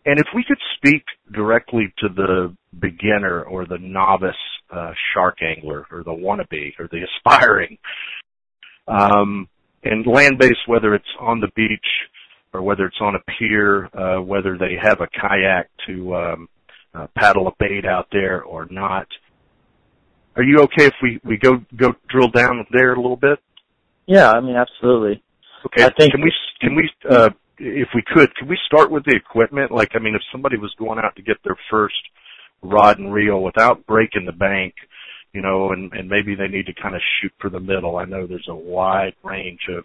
and 0.04 0.18
if 0.18 0.26
we 0.34 0.44
could 0.46 0.58
speak 0.76 1.04
directly 1.32 1.92
to 1.98 2.08
the 2.08 2.54
beginner 2.78 3.42
or 3.42 3.66
the 3.66 3.78
novice 3.78 4.34
uh, 4.70 4.92
shark 5.12 5.38
angler 5.42 5.86
or 5.90 6.02
the 6.02 6.10
wannabe 6.10 6.72
or 6.78 6.88
the 6.90 7.02
aspiring, 7.02 7.78
um, 8.88 9.48
and 9.84 10.06
land-based, 10.06 10.66
whether 10.66 10.94
it's 10.94 11.04
on 11.20 11.40
the 11.40 11.48
beach 11.54 11.80
or 12.52 12.62
whether 12.62 12.86
it's 12.86 13.00
on 13.00 13.14
a 13.14 13.32
pier, 13.38 13.88
uh, 13.96 14.20
whether 14.20 14.58
they 14.58 14.76
have 14.80 15.00
a 15.00 15.08
kayak 15.08 15.70
to 15.86 16.14
um, 16.14 16.48
uh, 16.94 17.06
paddle 17.16 17.48
a 17.48 17.52
bait 17.58 17.86
out 17.86 18.06
there 18.12 18.42
or 18.42 18.66
not. 18.70 19.06
Are 20.36 20.42
you 20.42 20.60
okay 20.60 20.86
if 20.86 20.94
we, 21.02 21.20
we 21.24 21.36
go 21.36 21.62
go 21.76 21.92
drill 22.08 22.28
down 22.28 22.66
there 22.72 22.94
a 22.94 22.96
little 22.96 23.16
bit? 23.16 23.38
Yeah, 24.06 24.30
I 24.30 24.40
mean 24.40 24.56
absolutely. 24.56 25.22
Okay. 25.66 25.84
I 25.84 25.90
think 25.96 26.12
can 26.12 26.22
we 26.22 26.32
can 26.60 26.74
we 26.74 26.90
uh, 27.08 27.30
if 27.58 27.88
we 27.94 28.02
could, 28.06 28.34
could 28.34 28.48
we 28.48 28.58
start 28.66 28.90
with 28.90 29.04
the 29.04 29.14
equipment? 29.14 29.70
Like, 29.70 29.90
I 29.94 29.98
mean, 29.98 30.14
if 30.14 30.22
somebody 30.30 30.56
was 30.56 30.74
going 30.78 30.98
out 30.98 31.14
to 31.16 31.22
get 31.22 31.36
their 31.44 31.56
first 31.70 31.94
rod 32.62 32.98
and 32.98 33.12
reel 33.12 33.42
without 33.42 33.86
breaking 33.86 34.26
the 34.26 34.32
bank, 34.32 34.74
you 35.32 35.42
know, 35.42 35.72
and, 35.72 35.92
and 35.92 36.08
maybe 36.08 36.34
they 36.34 36.48
need 36.48 36.66
to 36.66 36.82
kind 36.82 36.94
of 36.94 37.00
shoot 37.20 37.32
for 37.40 37.50
the 37.50 37.60
middle. 37.60 37.96
I 37.96 38.04
know 38.04 38.26
there's 38.26 38.48
a 38.48 38.54
wide 38.54 39.14
range 39.24 39.60
of, 39.70 39.84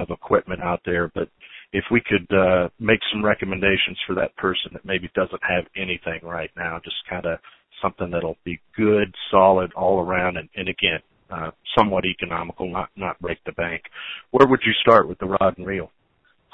of 0.00 0.10
equipment 0.10 0.62
out 0.62 0.80
there, 0.84 1.10
but 1.14 1.28
if 1.72 1.84
we 1.90 2.00
could, 2.00 2.30
uh, 2.36 2.68
make 2.78 3.00
some 3.12 3.24
recommendations 3.24 3.98
for 4.06 4.14
that 4.14 4.36
person 4.36 4.70
that 4.72 4.84
maybe 4.84 5.10
doesn't 5.14 5.42
have 5.42 5.64
anything 5.76 6.20
right 6.22 6.50
now, 6.56 6.80
just 6.84 6.96
kind 7.08 7.26
of 7.26 7.38
something 7.82 8.10
that'll 8.10 8.36
be 8.44 8.60
good, 8.76 9.12
solid 9.30 9.72
all 9.74 10.00
around 10.00 10.36
and, 10.36 10.48
and 10.54 10.68
again, 10.68 11.00
uh, 11.30 11.50
somewhat 11.76 12.04
economical, 12.04 12.70
not, 12.70 12.90
not 12.96 13.18
break 13.20 13.38
the 13.44 13.52
bank. 13.52 13.82
Where 14.30 14.46
would 14.46 14.60
you 14.64 14.72
start 14.82 15.08
with 15.08 15.18
the 15.18 15.26
rod 15.26 15.58
and 15.58 15.66
reel? 15.66 15.90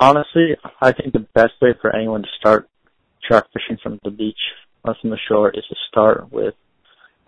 Honestly, 0.00 0.56
I 0.80 0.92
think 0.92 1.12
the 1.12 1.26
best 1.34 1.52
way 1.60 1.74
for 1.80 1.94
anyone 1.94 2.22
to 2.22 2.28
start 2.38 2.68
shark 3.28 3.46
fishing 3.52 3.78
from 3.82 4.00
the 4.02 4.10
beach 4.10 4.38
or 4.82 4.96
from 5.00 5.10
the 5.10 5.18
shore 5.28 5.50
is 5.50 5.64
to 5.68 5.76
start 5.88 6.32
with 6.32 6.54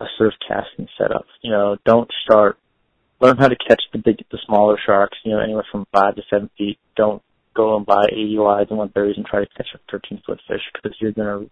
a 0.01 0.05
surf 0.17 0.33
casting 0.45 0.87
setup. 0.97 1.25
You 1.41 1.51
know, 1.51 1.77
don't 1.85 2.09
start. 2.25 2.57
Learn 3.21 3.37
how 3.37 3.47
to 3.47 3.55
catch 3.55 3.81
the 3.93 3.99
big, 3.99 4.17
the 4.31 4.39
smaller 4.45 4.77
sharks. 4.83 5.17
You 5.23 5.33
know, 5.33 5.39
anywhere 5.39 5.65
from 5.71 5.85
five 5.93 6.15
to 6.15 6.23
seven 6.29 6.49
feet. 6.57 6.79
Don't 6.97 7.21
go 7.55 7.77
and 7.77 7.85
buy 7.85 8.05
80 8.11 8.37
wides 8.39 8.71
and 8.71 8.79
130s 8.79 9.17
and 9.17 9.25
try 9.25 9.41
to 9.41 9.49
catch 9.55 9.67
a 9.75 9.79
13 9.91 10.23
foot 10.25 10.39
fish 10.47 10.61
because 10.73 10.97
you're 10.99 11.11
gonna. 11.11 11.45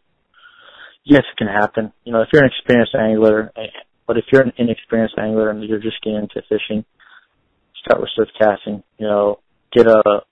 Yes, 1.03 1.21
it 1.31 1.37
can 1.37 1.47
happen. 1.47 1.93
You 2.03 2.13
know, 2.13 2.21
if 2.21 2.29
you're 2.33 2.43
an 2.43 2.49
experienced 2.49 2.95
angler, 2.95 3.51
eh, 3.55 3.67
but 4.07 4.17
if 4.17 4.25
you're 4.31 4.41
an 4.41 4.53
inexperienced 4.57 5.15
angler 5.17 5.49
and 5.49 5.63
you're 5.63 5.79
just 5.79 6.01
getting 6.03 6.19
into 6.19 6.41
fishing, 6.49 6.83
start 7.83 8.01
with 8.01 8.09
surf 8.15 8.29
casting. 8.39 8.83
You 8.97 9.07
know, 9.07 9.39
get 9.71 9.87
a 9.87 10.23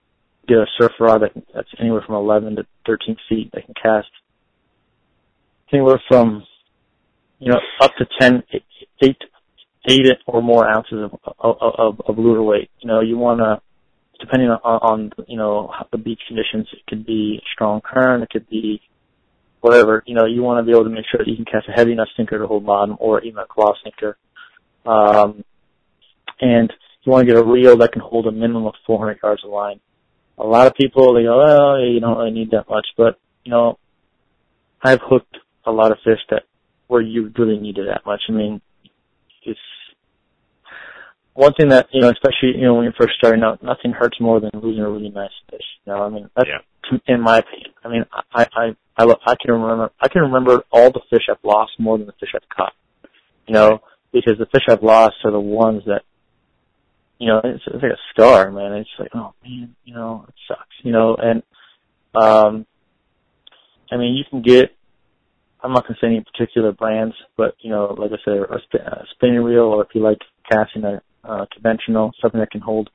get 0.49 0.57
a 0.57 0.65
surf 0.77 0.91
rod 0.99 1.21
that, 1.21 1.31
that's 1.53 1.69
anywhere 1.79 2.03
from 2.05 2.15
11 2.15 2.57
to 2.57 2.65
13 2.85 3.15
feet 3.29 3.51
that 3.53 3.65
can 3.65 3.75
cast 3.81 4.09
anywhere 5.71 6.01
from, 6.07 6.43
you 7.37 7.51
know, 7.51 7.59
up 7.81 7.91
to 7.97 8.05
10, 8.19 8.43
8, 9.01 9.17
8 9.87 10.07
or 10.25 10.41
more 10.41 10.67
ounces 10.67 11.03
of, 11.03 11.19
of, 11.39 11.55
of, 11.61 12.01
of 12.07 12.17
lure 12.17 12.41
weight. 12.41 12.69
You 12.79 12.87
know, 12.87 13.01
you 13.01 13.17
want 13.17 13.39
to, 13.39 13.61
depending 14.19 14.49
on, 14.49 14.59
on, 14.63 15.11
you 15.27 15.37
know, 15.37 15.71
the 15.91 15.97
beach 15.97 16.21
conditions, 16.27 16.67
it 16.73 16.85
could 16.87 17.05
be 17.05 17.41
strong 17.53 17.81
current, 17.81 18.23
it 18.23 18.29
could 18.29 18.49
be 18.49 18.81
whatever, 19.61 20.03
you 20.07 20.15
know, 20.15 20.25
you 20.25 20.41
want 20.41 20.59
to 20.59 20.65
be 20.65 20.71
able 20.71 20.85
to 20.85 20.89
make 20.89 21.05
sure 21.11 21.19
that 21.19 21.29
you 21.29 21.35
can 21.35 21.45
cast 21.45 21.67
a 21.69 21.71
heavy 21.71 21.91
enough 21.91 22.07
sinker 22.17 22.39
to 22.39 22.47
hold 22.47 22.65
bottom 22.65 22.97
or 22.99 23.21
even 23.21 23.39
a 23.39 23.45
claw 23.45 23.73
sinker. 23.83 24.17
Um, 24.85 25.43
and 26.41 26.71
you 27.03 27.11
want 27.11 27.27
to 27.27 27.33
get 27.33 27.39
a 27.39 27.45
reel 27.45 27.77
that 27.77 27.91
can 27.91 28.01
hold 28.01 28.27
a 28.27 28.31
minimum 28.31 28.65
of 28.65 28.73
400 28.87 29.19
yards 29.21 29.43
of 29.43 29.51
line 29.51 29.79
a 30.39 30.45
lot 30.45 30.67
of 30.67 30.73
people 30.75 31.13
they 31.13 31.23
go, 31.23 31.37
well, 31.37 31.79
you 31.79 31.99
don't 31.99 32.17
really 32.17 32.31
need 32.31 32.51
that 32.51 32.69
much, 32.69 32.87
but 32.97 33.19
you 33.43 33.51
know, 33.51 33.77
I've 34.81 35.01
hooked 35.03 35.37
a 35.65 35.71
lot 35.71 35.91
of 35.91 35.97
fish 36.03 36.19
that 36.29 36.43
where 36.87 37.01
you 37.01 37.31
really 37.37 37.57
needed 37.59 37.87
that 37.87 38.05
much. 38.05 38.21
I 38.29 38.31
mean, 38.31 38.61
it's 39.43 39.59
one 41.33 41.53
thing 41.53 41.69
that 41.69 41.87
you 41.91 42.01
know, 42.01 42.09
especially 42.09 42.57
you 42.57 42.63
know 42.63 42.75
when 42.75 42.83
you're 42.83 42.93
first 42.93 43.13
starting 43.17 43.43
out, 43.43 43.61
nothing 43.61 43.91
hurts 43.91 44.19
more 44.19 44.39
than 44.39 44.51
losing 44.53 44.83
a 44.83 44.89
really 44.89 45.09
nice 45.09 45.29
fish. 45.49 45.65
You 45.85 45.93
know, 45.93 46.03
I 46.03 46.09
mean, 46.09 46.29
that's 46.35 46.49
Yeah. 46.49 46.97
in 47.07 47.21
my 47.21 47.39
opinion. 47.39 47.71
I 47.83 47.87
mean, 47.89 48.05
I 48.33 48.47
I 48.55 48.75
I, 48.97 49.03
lo- 49.03 49.19
I 49.25 49.35
can 49.35 49.53
remember 49.53 49.91
I 50.01 50.07
can 50.07 50.21
remember 50.23 50.63
all 50.71 50.91
the 50.91 51.01
fish 51.09 51.23
I've 51.29 51.43
lost 51.43 51.71
more 51.79 51.97
than 51.97 52.07
the 52.07 52.13
fish 52.13 52.29
I've 52.35 52.49
caught. 52.49 52.73
You 53.47 53.53
know, 53.53 53.81
because 54.11 54.37
the 54.37 54.45
fish 54.47 54.63
I've 54.69 54.83
lost 54.83 55.15
are 55.23 55.31
the 55.31 55.39
ones 55.39 55.83
that, 55.85 56.03
you 57.19 57.27
know, 57.27 57.41
it's, 57.43 57.63
it's 57.67 57.83
like 57.83 57.91
a 57.91 57.97
scar, 58.13 58.51
man. 58.51 58.73
It's 58.73 58.89
like, 58.97 59.11
oh 59.13 59.33
man, 59.43 59.75
you 59.83 59.93
know, 59.93 60.25
it 60.27 60.33
sucks. 60.47 60.75
You 60.83 60.93
know, 60.93 61.15
and 61.15 61.43
um, 62.15 62.65
I 63.91 63.97
mean, 63.97 64.15
you 64.15 64.23
can 64.29 64.41
get. 64.41 64.75
I'm 65.61 65.73
not 65.73 65.83
going 65.83 65.95
to 65.95 65.99
say 65.99 66.07
any 66.07 66.23
particular 66.23 66.71
brands, 66.71 67.15
but 67.35 67.55
you 67.59 67.69
know, 67.69 67.93
like 67.97 68.11
I 68.11 68.23
said, 68.23 68.37
a, 68.37 68.59
sp- 68.63 68.85
a 68.85 69.03
spinning 69.11 69.43
reel, 69.43 69.63
or 69.63 69.83
if 69.83 69.89
you 69.93 70.01
like 70.01 70.19
casting 70.49 70.85
a 70.85 71.01
uh, 71.25 71.45
conventional, 71.53 72.11
something 72.21 72.39
that 72.39 72.51
can 72.51 72.61
hold 72.61 72.89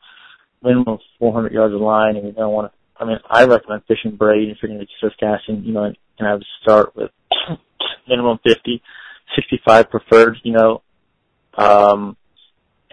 minimum 0.63 0.99
400 1.19 1.53
yards 1.53 1.75
of 1.75 1.81
line, 1.83 2.17
and 2.17 2.27
you 2.27 2.33
don't 2.33 2.53
want 2.53 2.73
to. 2.73 2.79
I 2.97 3.07
mean, 3.07 3.19
I 3.29 3.45
recommend 3.45 3.83
fishing 3.87 4.17
braid 4.17 4.49
if 4.49 4.59
you're 4.63 4.71
going 4.71 4.81
to 4.81 4.87
surf 5.01 5.13
casting. 5.21 5.63
You 5.65 5.75
know, 5.75 5.85
and, 5.85 5.99
and 6.19 6.29
I 6.29 6.35
would 6.35 6.47
start 6.63 6.97
with 6.97 7.11
minimum 8.09 8.39
50, 8.47 8.83
65 9.37 9.91
preferred. 9.91 10.39
You 10.43 10.53
know, 10.53 10.83
um, 11.59 12.17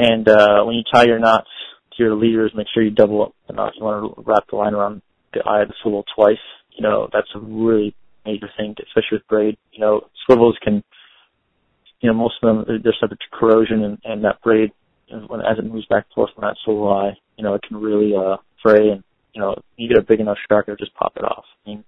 and 0.01 0.27
uh, 0.27 0.63
when 0.63 0.75
you 0.75 0.83
tie 0.91 1.05
your 1.05 1.19
knots 1.19 1.47
to 1.95 2.03
your 2.03 2.15
leaders, 2.15 2.51
make 2.55 2.65
sure 2.73 2.81
you 2.81 2.89
double 2.89 3.21
up 3.21 3.35
the 3.47 3.53
knot. 3.53 3.73
You 3.77 3.83
want 3.83 4.15
to 4.15 4.23
wrap 4.23 4.45
the 4.49 4.55
line 4.55 4.73
around 4.73 5.03
the 5.31 5.41
eye 5.47 5.61
of 5.61 5.67
the 5.67 5.75
swivel 5.83 6.03
twice. 6.15 6.41
You 6.75 6.81
know, 6.81 7.07
that's 7.13 7.27
a 7.35 7.39
really 7.39 7.95
major 8.25 8.49
thing, 8.57 8.75
especially 8.79 9.17
with 9.17 9.27
braid. 9.27 9.57
You 9.71 9.79
know, 9.79 10.01
swivels 10.25 10.57
can, 10.63 10.83
you 11.99 12.09
know, 12.09 12.15
most 12.15 12.33
of 12.41 12.65
them 12.65 12.81
they're 12.83 12.95
subject 12.99 13.21
to 13.21 13.37
corrosion, 13.37 13.83
and, 13.83 13.99
and 14.03 14.23
that 14.23 14.41
braid, 14.41 14.71
when 15.27 15.41
as 15.41 15.59
it 15.59 15.65
moves 15.65 15.85
back 15.85 16.05
and 16.05 16.13
forth 16.15 16.31
from 16.33 16.41
that 16.41 16.57
swivel 16.65 16.91
eye, 16.91 17.15
you 17.37 17.43
know, 17.43 17.53
it 17.53 17.61
can 17.67 17.77
really 17.77 18.13
uh, 18.15 18.37
fray, 18.63 18.89
and 18.89 19.03
you 19.33 19.41
know, 19.41 19.55
you 19.77 19.87
get 19.87 19.99
a 19.99 20.01
big 20.01 20.19
enough 20.19 20.37
shark, 20.49 20.65
it'll 20.67 20.77
just 20.77 20.95
pop 20.95 21.13
it 21.15 21.23
off. 21.23 21.45
I 21.65 21.69
mean, 21.69 21.83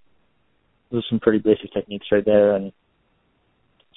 those 0.91 1.01
are 1.01 1.09
some 1.09 1.19
pretty 1.19 1.39
basic 1.39 1.73
techniques 1.73 2.05
right 2.11 2.23
there, 2.23 2.55
and 2.55 2.71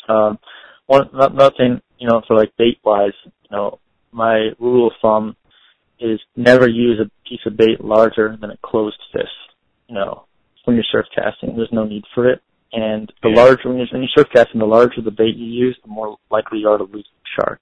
um, 0.08 0.38
one 0.86 1.10
another 1.12 1.54
thing, 1.54 1.82
you 1.98 2.08
know, 2.08 2.22
for 2.26 2.34
like 2.34 2.56
bait 2.56 2.78
wise, 2.82 3.12
you 3.24 3.30
know, 3.50 3.78
my 4.12 4.50
rule 4.58 4.88
of 4.88 4.92
thumb 5.00 5.36
is 5.98 6.20
never 6.36 6.68
use 6.68 7.00
a 7.00 7.10
piece 7.28 7.40
of 7.46 7.56
bait 7.56 7.82
larger 7.82 8.36
than 8.40 8.50
a 8.50 8.56
closed 8.62 9.00
fist. 9.12 9.28
You 9.88 9.94
know, 9.94 10.26
when 10.64 10.76
you're 10.76 10.84
surf 10.90 11.06
casting, 11.14 11.56
there's 11.56 11.72
no 11.72 11.84
need 11.84 12.04
for 12.14 12.28
it. 12.28 12.42
And 12.72 13.12
the 13.22 13.30
Yeah. 13.30 13.36
larger 13.36 13.68
when 13.68 13.78
you're, 13.78 13.86
when 13.90 14.02
you're 14.02 14.10
surf 14.14 14.28
casting, 14.32 14.60
the 14.60 14.66
larger 14.66 15.00
the 15.00 15.10
bait 15.10 15.36
you 15.36 15.46
use, 15.46 15.78
the 15.82 15.88
more 15.88 16.18
likely 16.30 16.58
you 16.58 16.68
are 16.68 16.78
to 16.78 16.84
lose 16.84 17.08
the 17.08 17.42
shark. 17.42 17.60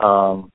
Um, 0.00 0.52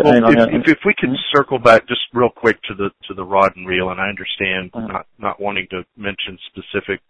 Well, 0.00 0.28
if, 0.28 0.66
if, 0.66 0.68
if 0.68 0.78
we 0.84 0.94
can 0.94 1.16
circle 1.32 1.58
back 1.58 1.86
just 1.86 2.00
real 2.12 2.30
quick 2.30 2.60
to 2.62 2.74
the 2.74 2.90
to 3.06 3.14
the 3.14 3.24
rod 3.24 3.54
and 3.54 3.66
reel, 3.66 3.90
and 3.90 4.00
I 4.00 4.08
understand 4.08 4.72
Mhm. 4.72 4.88
not 4.88 5.06
not 5.18 5.40
wanting 5.40 5.68
to 5.68 5.84
mention 5.96 6.36
specific 6.48 7.00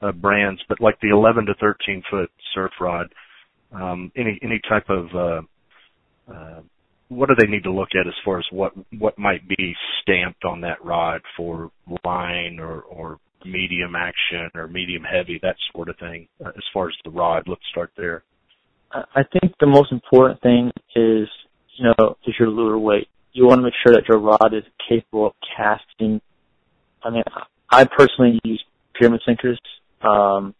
uh, 0.00 0.12
brands, 0.12 0.62
but 0.68 0.80
like 0.80 0.98
the 1.00 1.10
11 1.10 1.46
to 1.46 1.54
13 1.54 2.02
foot 2.10 2.30
surf 2.54 2.72
rod, 2.80 3.12
um, 3.72 4.10
any 4.16 4.38
any 4.42 4.58
type 4.68 4.88
of 4.88 5.14
uh, 5.14 5.42
uh, 6.28 6.60
what 7.08 7.28
do 7.28 7.34
they 7.38 7.50
need 7.50 7.64
to 7.64 7.72
look 7.72 7.90
at 7.98 8.06
as 8.06 8.14
far 8.24 8.38
as 8.38 8.44
what 8.50 8.72
what 8.98 9.18
might 9.18 9.46
be 9.48 9.74
stamped 10.02 10.44
on 10.44 10.60
that 10.62 10.84
rod 10.84 11.20
for 11.36 11.70
line 12.04 12.58
or 12.60 12.80
or 12.82 13.18
medium 13.44 13.94
action 13.94 14.50
or 14.54 14.66
medium 14.68 15.02
heavy 15.02 15.38
that 15.42 15.56
sort 15.74 15.88
of 15.88 15.96
thing 15.98 16.26
uh, 16.44 16.48
as 16.48 16.64
far 16.72 16.88
as 16.88 16.94
the 17.04 17.10
rod 17.10 17.44
let's 17.46 17.60
start 17.70 17.90
there 17.96 18.24
I 18.94 19.22
think 19.24 19.54
the 19.58 19.66
most 19.66 19.90
important 19.90 20.40
thing 20.40 20.70
is, 20.94 21.28
you 21.76 21.84
know, 21.84 22.16
is 22.26 22.34
your 22.38 22.48
lure 22.48 22.78
weight. 22.78 23.08
You 23.32 23.46
want 23.46 23.58
to 23.58 23.62
make 23.62 23.74
sure 23.84 23.94
that 23.94 24.08
your 24.08 24.20
rod 24.20 24.54
is 24.54 24.62
capable 24.88 25.26
of 25.26 25.32
casting. 25.56 26.20
I 27.02 27.10
mean, 27.10 27.24
I 27.70 27.84
personally 27.84 28.38
use 28.44 28.62
pyramid 28.98 29.22
sinkers, 29.26 29.58
um, 30.02 30.54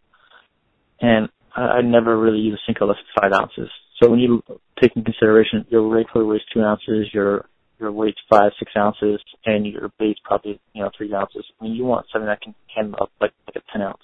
and 1.01 1.29
I 1.55 1.83
never 1.83 2.19
really 2.19 2.39
use 2.39 2.55
a 2.55 2.63
sinker 2.67 2.85
less 2.85 2.97
than 2.97 3.31
five 3.31 3.41
ounces. 3.41 3.71
So 4.03 4.11
when 4.11 4.19
you 4.19 4.43
take 4.81 4.97
in 4.97 5.05
consideration 5.05 5.65
your 5.69 5.89
regular 5.89 6.27
weighs 6.27 6.43
two 6.53 6.63
ounces, 6.63 7.09
your 7.13 7.47
your 7.81 7.91
weight's 7.93 8.21
five, 8.31 8.53
six 8.59 8.73
ounces, 8.77 9.21
and 9.47 9.67
your 9.67 9.91
bait's 9.99 10.21
probably 10.25 10.61
you 10.73 10.83
know 10.83 10.91
three 10.97 11.13
ounces. 11.15 11.45
I 11.61 11.65
mean, 11.65 11.75
you 11.75 11.85
want 11.85 12.07
something 12.13 12.27
that 12.27 12.41
can 12.41 12.55
handle 12.75 13.03
up 13.03 13.11
like 13.21 13.33
like 13.47 13.57
a 13.57 13.73
ten 13.73 13.83
ounce 13.83 14.03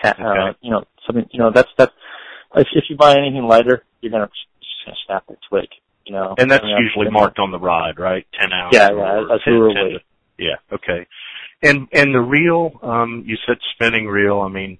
cat. 0.00 0.16
Uh, 0.20 0.24
Okay. 0.48 0.58
you 0.62 0.70
know, 0.70 0.84
something. 1.06 1.26
You 1.30 1.40
know, 1.40 1.50
that's 1.54 1.68
that's 1.78 1.92
if 2.56 2.68
if 2.74 2.84
you 2.88 2.96
buy 2.96 3.16
anything 3.16 3.44
lighter, 3.48 3.82
you're 4.00 4.12
gonna 4.12 4.26
just 4.28 4.84
gonna 4.84 4.96
snap 5.06 5.24
the 5.28 5.36
twig. 5.48 5.68
You 6.06 6.12
know, 6.12 6.34
and 6.36 6.50
that's 6.50 6.62
I 6.62 6.66
mean, 6.66 6.76
usually 6.78 7.10
marked 7.10 7.38
on 7.38 7.50
the 7.50 7.58
rod 7.58 7.98
right 7.98 8.26
10 8.38 8.52
ounce 8.52 8.74
Yeah, 8.76 8.90
yeah, 8.90 9.22
that's 9.26 9.44
10, 9.44 9.54
lure 9.54 9.68
weight. 9.68 9.92
to- 9.94 10.00
yeah 10.36 10.56
okay 10.72 11.06
and 11.62 11.86
and 11.92 12.12
the 12.14 12.20
reel 12.20 12.72
um 12.82 13.22
you 13.24 13.36
said 13.46 13.56
spinning 13.72 14.06
reel 14.08 14.40
i 14.40 14.48
mean 14.48 14.76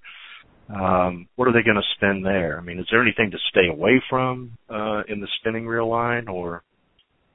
um 0.69 1.29
what 1.37 1.47
are 1.47 1.53
they 1.53 1.63
going 1.63 1.77
to 1.77 1.83
spin 1.97 2.23
there 2.23 2.59
i 2.59 2.63
mean 2.63 2.79
is 2.79 2.87
there 2.91 3.03
anything 3.03 3.31
to 3.31 3.39
stay 3.51 3.69
away 3.69 4.03
from 4.09 4.57
uh 4.71 5.03
in 5.09 5.21
the 5.21 5.29
spinning 5.41 5.67
reel 5.67 5.89
line 5.89 6.29
or 6.29 6.63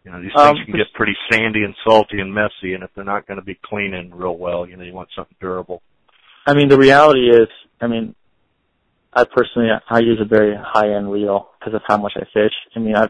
you 0.03 0.11
know 0.11 0.21
these 0.21 0.31
Um, 0.35 0.55
things 0.55 0.65
can 0.65 0.77
get 0.77 0.93
pretty 0.93 1.15
sandy 1.31 1.63
and 1.63 1.75
salty 1.85 2.19
and 2.19 2.33
messy 2.33 2.73
and 2.73 2.83
if 2.83 2.89
they're 2.95 3.03
not 3.03 3.27
going 3.27 3.39
to 3.39 3.45
be 3.45 3.59
cleaning 3.63 4.11
real 4.13 4.37
well 4.37 4.67
you 4.67 4.77
know 4.77 4.83
you 4.83 4.93
want 4.93 5.09
something 5.15 5.35
durable 5.39 5.81
I 6.49 6.55
mean, 6.55 6.67
the 6.67 6.77
reality 6.79 7.29
is, 7.29 7.47
I 7.79 7.85
mean, 7.85 8.15
I 9.13 9.23
personally 9.23 9.69
I 9.89 9.99
use 9.99 10.19
a 10.19 10.25
very 10.25 10.55
high 10.59 10.95
end 10.95 11.11
reel 11.11 11.49
because 11.59 11.75
of 11.75 11.81
how 11.87 11.97
much 11.97 12.13
I 12.15 12.25
fish. 12.33 12.53
I 12.75 12.79
mean, 12.79 12.95
I 12.95 13.07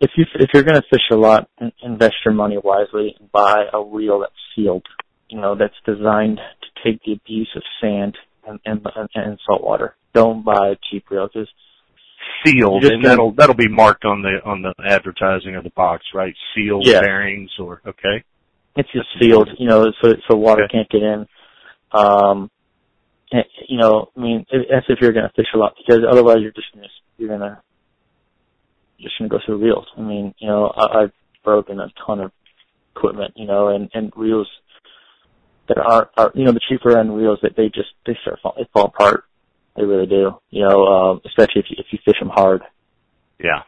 if 0.00 0.10
you 0.16 0.24
if 0.36 0.50
you're 0.54 0.62
going 0.62 0.80
to 0.80 0.88
fish 0.88 1.02
a 1.10 1.16
lot, 1.16 1.50
invest 1.82 2.14
your 2.24 2.32
money 2.32 2.56
wisely 2.62 3.14
and 3.18 3.30
buy 3.30 3.64
a 3.72 3.82
reel 3.82 4.20
that's 4.20 4.32
sealed. 4.54 4.86
You 5.28 5.38
know, 5.38 5.54
that's 5.54 5.74
designed 5.84 6.38
to 6.38 6.82
take 6.82 7.02
the 7.04 7.12
abuse 7.12 7.50
of 7.56 7.62
sand 7.80 8.16
and 8.48 8.60
and, 8.64 8.86
and, 8.96 9.08
and 9.14 9.38
salt 9.48 9.62
water. 9.62 9.94
Don't 10.14 10.44
buy 10.44 10.74
cheap 10.90 11.04
because 11.08 11.48
sealed 12.44 12.82
just 12.82 12.94
and 12.94 13.04
that'll 13.04 13.32
that'll 13.32 13.54
be 13.54 13.68
marked 13.68 14.04
on 14.04 14.22
the 14.22 14.40
on 14.44 14.62
the 14.62 14.74
advertising 14.84 15.54
of 15.54 15.64
the 15.64 15.70
box 15.70 16.04
right 16.14 16.34
sealed 16.54 16.86
Yeah. 16.86 17.00
bearings 17.00 17.50
or 17.58 17.80
okay 17.86 18.24
it's 18.78 18.90
just 18.92 19.08
sealed. 19.18 19.50
You 19.58 19.68
know, 19.68 19.86
so 20.00 20.14
so 20.28 20.36
water 20.36 20.64
Okay. 20.64 20.72
can't 20.78 20.88
get 20.88 21.02
in. 21.02 21.26
Um, 21.92 22.50
and, 23.32 23.44
you 23.68 23.76
know, 23.76 24.10
I 24.16 24.20
mean, 24.20 24.46
that's 24.50 24.86
if 24.88 25.00
you're 25.00 25.12
going 25.12 25.26
to 25.26 25.32
fish 25.34 25.48
a 25.54 25.58
lot 25.58 25.74
because 25.76 26.02
otherwise 26.08 26.38
you're 26.40 26.52
just 26.52 26.72
going 26.72 26.84
to 26.84 26.90
you're 27.18 27.28
going 27.28 27.40
to 27.40 27.60
just 29.00 29.18
going 29.18 29.30
to 29.30 29.36
go 29.36 29.42
through 29.44 29.58
reels. 29.58 29.86
I 29.96 30.00
mean, 30.00 30.34
you 30.38 30.48
know, 30.48 30.72
I, 30.76 31.02
I've 31.02 31.12
broken 31.44 31.80
a 31.80 31.88
ton 32.06 32.20
of 32.20 32.32
equipment, 32.94 33.32
you 33.36 33.46
know, 33.46 33.68
and 33.68 33.90
and 33.94 34.12
reels 34.16 34.48
that 35.68 35.78
are 35.78 36.10
are 36.16 36.32
you 36.34 36.44
know 36.44 36.52
the 36.52 36.60
cheaper 36.68 36.98
end 36.98 37.16
reels 37.16 37.38
that 37.42 37.56
they 37.56 37.66
just 37.68 37.88
they 38.06 38.16
start 38.22 38.38
fall, 38.42 38.54
they 38.56 38.68
fall 38.72 38.86
apart. 38.86 39.24
They 39.76 39.84
really 39.84 40.06
do. 40.06 40.32
You 40.50 40.68
know, 40.68 40.86
um, 40.86 41.20
especially 41.24 41.60
if 41.60 41.66
you 41.70 41.76
if 41.78 41.86
you 41.90 41.98
fish 42.04 42.18
them 42.18 42.30
hard. 42.30 42.62
Yeah. 43.38 43.62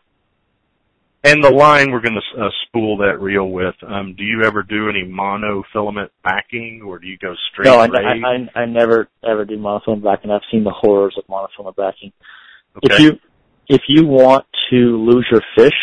And 1.23 1.45
the 1.45 1.51
line 1.51 1.91
we're 1.93 2.01
going 2.01 2.19
to 2.19 2.43
uh, 2.43 2.49
spool 2.67 2.97
that 2.99 3.21
reel 3.21 3.51
with. 3.51 3.75
Um, 3.87 4.15
do 4.17 4.25
you 4.25 4.43
ever 4.45 4.63
do 4.63 4.89
any 4.89 5.05
monofilament 5.05 6.09
backing, 6.25 6.81
or 6.85 6.99
do 6.99 7.07
you 7.07 7.19
go 7.19 7.35
straight 7.53 7.67
No, 7.67 7.79
I. 7.79 7.87
I 7.87 8.57
I 8.57 8.63
I 8.63 8.65
never 8.65 9.09
ever 9.23 9.45
do 9.45 9.59
monofilament 9.59 10.03
backing. 10.03 10.31
I've 10.31 10.41
seen 10.51 10.65
the 10.65 10.71
horrors 10.71 11.17
of 11.19 11.25
monofilament 11.27 11.77
backing. 11.77 12.13
okay. 12.77 12.95
If 12.95 13.01
you 13.01 13.13
if 13.69 13.83
you 13.87 14.07
want 14.07 14.47
to 14.71 14.77
lose 14.77 15.27
your 15.31 15.43
fish 15.55 15.75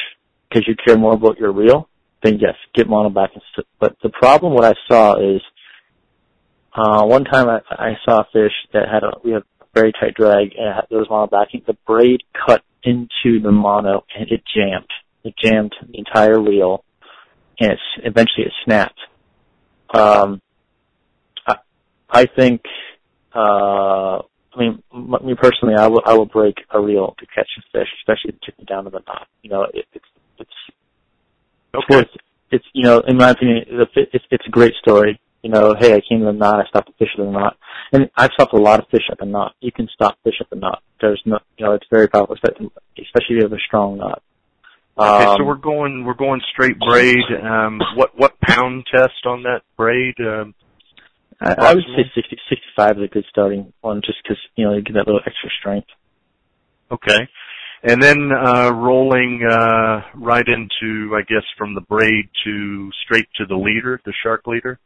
because 0.49 0.67
you 0.67 0.75
care 0.85 0.97
more 0.97 1.13
about 1.13 1.37
your 1.37 1.51
reel, 1.51 1.87
then 2.23 2.39
yes, 2.39 2.55
get 2.73 2.89
mono 2.89 3.09
back. 3.09 3.29
and 3.33 3.43
st- 3.53 3.67
But 3.79 3.95
the 4.01 4.09
problem, 4.09 4.53
what 4.53 4.65
I 4.65 4.73
saw 4.87 5.17
is, 5.19 5.41
uh, 6.77 7.03
one 7.03 7.23
time 7.23 7.49
I, 7.49 7.59
I 7.71 7.93
saw 8.05 8.21
a 8.21 8.27
fish 8.31 8.53
that 8.73 8.87
had 8.91 9.03
a 9.03 9.11
we 9.23 9.31
had 9.31 9.41
a 9.41 9.65
very 9.73 9.91
tight 9.91 10.13
drag 10.15 10.53
and 10.57 10.83
it 10.89 10.95
was 10.95 11.07
mono 11.09 11.27
backing. 11.27 11.63
The 11.65 11.77
braid 11.85 12.21
cut 12.45 12.63
into 12.83 13.41
the 13.41 13.51
mono 13.51 14.05
and 14.17 14.31
it 14.31 14.43
jammed. 14.55 14.87
It 15.23 15.33
jammed 15.43 15.73
the 15.81 15.97
entire 15.97 16.39
reel, 16.39 16.83
and 17.59 17.71
it's 17.71 17.81
eventually 18.03 18.45
it 18.45 18.53
snapped. 18.63 18.99
Um, 19.93 20.41
I, 21.45 21.55
I 22.09 22.25
think. 22.25 22.61
Uh, 23.33 24.21
I 24.53 24.59
mean, 24.59 24.83
me 25.23 25.35
personally, 25.35 25.75
I 25.77 25.87
will 25.87 26.01
I 26.05 26.13
will 26.13 26.25
break 26.25 26.55
a 26.71 26.81
reel 26.81 27.15
to 27.19 27.25
catch 27.27 27.47
a 27.59 27.61
fish, 27.77 27.87
especially 28.01 28.31
to 28.31 28.39
take 28.45 28.59
it 28.59 28.67
down 28.67 28.85
to 28.85 28.89
the 28.89 29.01
knot. 29.05 29.27
You 29.43 29.51
know, 29.51 29.63
it, 29.63 29.85
it's 29.93 30.05
it's 30.39 30.49
it's 31.73 31.83
okay. 31.83 31.95
worth. 31.97 32.07
It's 32.51 32.65
you 32.73 32.83
know, 32.83 33.01
in 33.01 33.17
my 33.17 33.31
opinion, 33.31 33.65
the 33.69 33.85
it's 34.13 34.25
it's 34.31 34.47
a 34.47 34.49
great 34.49 34.73
story. 34.81 35.19
You 35.47 35.53
know, 35.53 35.75
hey, 35.79 35.93
I 35.93 36.01
came 36.01 36.19
to 36.19 36.25
the 36.25 36.33
knot, 36.33 36.59
I 36.59 36.67
stopped 36.67 36.87
the 36.87 36.93
fish 36.99 37.07
at 37.17 37.23
the 37.23 37.31
knot, 37.31 37.55
and 37.93 38.09
I've 38.17 38.31
stopped 38.33 38.51
a 38.51 38.57
lot 38.57 38.81
of 38.81 38.89
fish 38.89 39.07
at 39.09 39.17
the 39.17 39.25
knot. 39.25 39.55
You 39.61 39.71
can 39.71 39.87
stop 39.93 40.17
fish 40.21 40.33
at 40.41 40.49
the 40.49 40.57
knot. 40.57 40.83
There's 40.99 41.21
no, 41.25 41.39
you 41.57 41.65
know, 41.65 41.71
it's 41.71 41.85
very 41.89 42.09
powerful, 42.09 42.35
especially 42.35 42.69
especially 43.01 43.37
if 43.37 43.37
you 43.37 43.43
have 43.43 43.53
a 43.53 43.63
strong 43.65 43.97
knot. 43.97 44.21
Okay, 44.97 45.23
so 45.23 45.31
Um, 45.35 45.45
we're 45.45 45.55
going 45.55 46.03
we're 46.03 46.15
going 46.15 46.41
straight 46.51 46.77
braid. 46.77 47.23
Um, 47.41 47.79
what 47.95 48.11
what 48.17 48.37
pound 48.41 48.87
test 48.93 49.25
on 49.25 49.43
that 49.43 49.61
braid? 49.77 50.15
Um, 50.19 50.53
I, 51.39 51.53
I 51.53 51.73
would 51.75 51.85
say 51.95 52.03
approximately? 52.03 52.11
60, 52.15 52.37
65 52.49 52.97
is 52.97 53.03
a 53.05 53.07
good 53.07 53.25
starting 53.29 53.71
one, 53.79 54.01
just 54.05 54.17
because 54.23 54.39
you 54.57 54.65
know 54.65 54.73
you 54.75 54.81
get 54.81 54.95
that 54.95 55.07
little 55.07 55.21
extra 55.25 55.49
strength. 55.61 55.87
okay. 56.91 57.29
and 57.83 58.03
then 58.03 58.31
uh, 58.33 58.69
rolling 58.73 59.47
uh, 59.49 60.01
right 60.13 60.45
into, 60.45 61.15
I 61.15 61.21
guess, 61.21 61.45
from 61.57 61.73
the 61.73 61.81
braid 61.87 62.27
to 62.43 62.91
straight 63.05 63.29
to 63.37 63.45
the 63.45 63.55
leader, 63.55 64.01
the 64.03 64.11
shark 64.21 64.45
leader. 64.45 64.77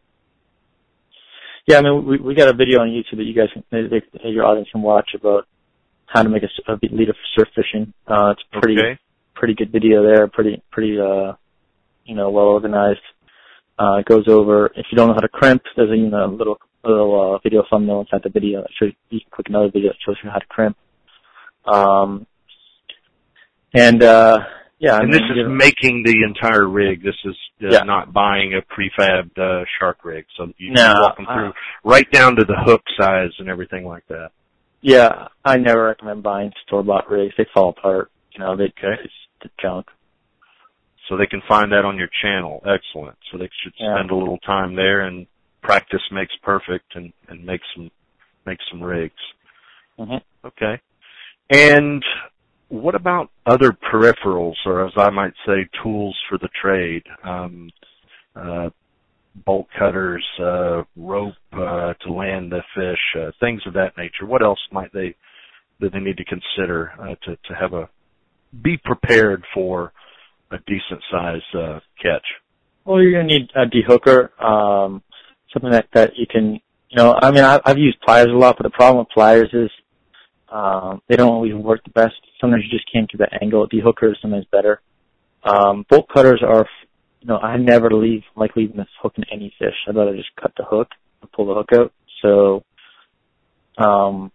Yeah, 1.68 1.78
I 1.78 1.82
mean, 1.82 2.06
we 2.06 2.18
we 2.18 2.36
got 2.36 2.50
a 2.50 2.54
video 2.54 2.80
on 2.80 2.90
YouTube 2.90 3.18
that 3.18 3.24
you 3.24 3.36
guys, 3.36 3.50
can, 3.54 3.64
they, 3.72 4.30
your 4.30 4.46
audience 4.46 4.70
can 4.72 4.82
watch 4.82 5.12
about 5.14 5.48
how 6.08 6.24
to 6.24 6.30
make 6.30 6.44
a, 6.44 6.72
a 6.72 6.78
leader 6.92 7.14
for 7.14 7.42
surf 7.42 7.48
fishing. 7.56 7.94
Uh, 8.08 8.32
it's 8.32 8.44
pretty 8.52 8.80
okay. 8.80 9.00
pretty 9.36 9.54
good 9.54 9.72
video 9.72 10.04
there. 10.04 10.28
Pretty 10.28 10.62
pretty 10.72 11.00
uh, 11.00 11.34
you 12.06 12.16
know, 12.16 12.30
well 12.30 12.46
organized. 12.46 13.00
Uh, 13.80 13.98
it 13.98 14.06
goes 14.06 14.28
over 14.28 14.68
if 14.76 14.86
you 14.92 14.98
don't 14.98 15.08
know 15.08 15.14
how 15.14 15.22
to 15.22 15.30
crimp. 15.30 15.64
There's 15.76 15.92
a 15.92 15.96
you 15.96 16.10
know 16.10 16.28
little 16.28 16.60
little 16.84 17.36
uh, 17.36 17.40
video 17.44 17.64
thumbnail 17.70 18.02
inside 18.02 18.22
the 18.24 18.30
video. 18.30 18.62
That 18.62 18.70
shows 18.80 18.92
you 19.10 19.20
can 19.20 19.30
click 19.32 19.50
another 19.50 19.70
video 19.72 19.90
that 19.90 19.98
shows 20.06 20.18
you 20.24 20.30
how 20.30 20.40
to 20.40 20.46
crimp. 20.48 20.78
Um, 21.66 22.28
and 23.74 24.04
uh, 24.04 24.40
yeah, 24.82 24.98
and 24.98 25.12
mean, 25.12 25.12
this 25.12 25.22
is 25.30 25.38
you 25.38 25.44
know, 25.44 25.50
making 25.50 26.02
the 26.04 26.24
entire 26.28 26.68
rig. 26.68 27.04
This 27.04 27.16
is 27.24 27.36
uh, 27.64 27.68
Yeah. 27.70 27.84
not 27.84 28.12
buying 28.12 28.56
a 28.56 28.62
prefabbed 28.64 29.38
uh, 29.38 29.64
shark 29.80 30.04
rig. 30.04 30.26
So 30.36 30.52
you 30.58 30.72
No, 30.74 30.82
can 30.94 31.02
walk 31.02 31.18
them 31.18 31.26
through 31.28 31.54
right 31.84 32.10
down 32.12 32.36
to 32.38 32.44
the 32.44 32.58
hook 32.66 32.82
size 33.00 33.30
and 33.38 33.48
everything 33.48 33.86
like 33.86 34.06
that. 34.08 34.32
yeah. 34.82 35.28
I 35.46 35.58
never 35.58 35.84
recommend 35.86 36.24
buying 36.24 36.52
store 36.66 36.82
bought 36.84 37.10
rigs. 37.12 37.36
They 37.38 37.46
fall 37.54 37.70
apart. 37.70 38.10
You 38.34 38.40
know, 38.40 38.56
they 38.56 38.74
Okay. 38.76 39.00
it's 39.04 39.14
the 39.44 39.50
junk. 39.62 39.86
So 41.08 41.16
they 41.16 41.28
can 41.28 41.42
find 41.48 41.72
that 41.74 41.86
on 41.86 41.98
your 41.98 42.10
channel. 42.24 42.64
Excellent. 42.66 43.18
So 43.32 43.38
they 43.38 43.50
should 43.62 43.74
Yeah. 43.78 43.96
spend 43.96 44.10
a 44.10 44.16
little 44.16 44.40
time 44.40 44.76
there 44.76 45.02
and 45.02 45.28
practice 45.62 46.02
makes 46.12 46.36
perfect 46.42 46.96
and, 46.96 47.14
and 47.28 47.46
make 47.46 47.62
some 47.76 47.92
make 48.48 48.58
some 48.72 48.82
rigs. 48.82 49.22
hmm 50.00 50.18
Okay. 50.44 50.82
And 51.52 52.04
what 52.72 52.96
about 52.96 53.30
other 53.46 53.78
peripherals, 53.92 54.56
or 54.66 54.88
as 54.88 54.94
I 54.96 55.10
might 55.10 55.34
say, 55.46 55.68
tools 55.84 56.18
for 56.30 56.38
the 56.38 56.50
trade? 56.62 57.04
Um, 57.24 57.70
uh, 58.36 58.70
bolt 59.46 59.68
cutters, 59.78 60.26
uh, 60.40 60.84
rope 60.96 61.34
uh, 61.54 61.94
to 61.94 62.14
land 62.14 62.52
the 62.52 62.62
fish, 62.74 63.34
things 63.40 63.62
of 63.66 63.74
that 63.74 63.98
nature. 63.98 64.26
What 64.26 64.42
else 64.42 64.60
might 64.72 64.92
they 64.94 65.16
that 65.80 65.92
they 65.94 66.00
need 66.00 66.18
to 66.18 66.26
consider 66.26 66.92
to 67.24 67.54
have 67.60 67.74
a 67.74 67.90
be 68.62 68.78
prepared 68.78 69.44
for 69.54 69.92
a 70.52 70.58
decent 70.60 71.02
size 71.12 71.42
catch? 72.02 72.26
Well, 72.86 73.02
you're 73.02 73.12
gonna 73.12 73.26
need 73.26 73.50
a 73.56 73.66
dehooker, 73.66 74.42
um, 74.42 75.04
something 75.54 75.72
that 75.72 75.88
that 75.94 76.12
you 76.16 76.26
can, 76.26 76.54
you 76.90 76.98
know. 76.98 77.18
I 77.22 77.32
mean, 77.32 77.44
I've 77.44 77.78
used 77.78 78.00
pliers 78.02 78.28
a 78.28 78.38
lot, 78.38 78.58
but 78.58 78.64
the 78.64 78.70
problem 78.70 79.00
with 79.00 79.10
pliers 79.10 79.50
is 79.54 79.70
um, 80.52 81.02
they 81.08 81.16
don't 81.16 81.32
always 81.32 81.54
work 81.54 81.84
the 81.84 81.92
best. 81.92 82.16
Sometimes 82.42 82.64
you 82.66 82.78
just 82.78 82.92
can't 82.92 83.10
get 83.10 83.20
the 83.20 83.42
angle. 83.42 83.68
Dehooker 83.70 84.12
is 84.12 84.18
sometimes 84.22 84.46
better. 84.52 84.82
Um, 85.44 85.86
bolt 85.90 86.08
cutters 86.14 86.44
are, 86.46 86.68
you 87.22 87.28
know, 87.28 87.38
I 87.38 87.58
never 87.58 87.90
leave 87.92 88.24
like 88.36 88.56
leaving 88.56 88.78
this 88.78 88.88
hook 89.02 89.14
in 89.18 89.24
any 89.32 89.54
fish. 89.58 89.76
I'd 89.88 89.96
rather 89.96 90.16
just 90.16 90.36
cut 90.42 90.54
the 90.58 90.64
hook 90.64 90.90
and 91.22 91.32
pull 91.32 91.46
the 91.46 91.54
hook 91.54 91.70
out. 91.74 91.94
So, 92.22 92.64
um, 93.78 94.32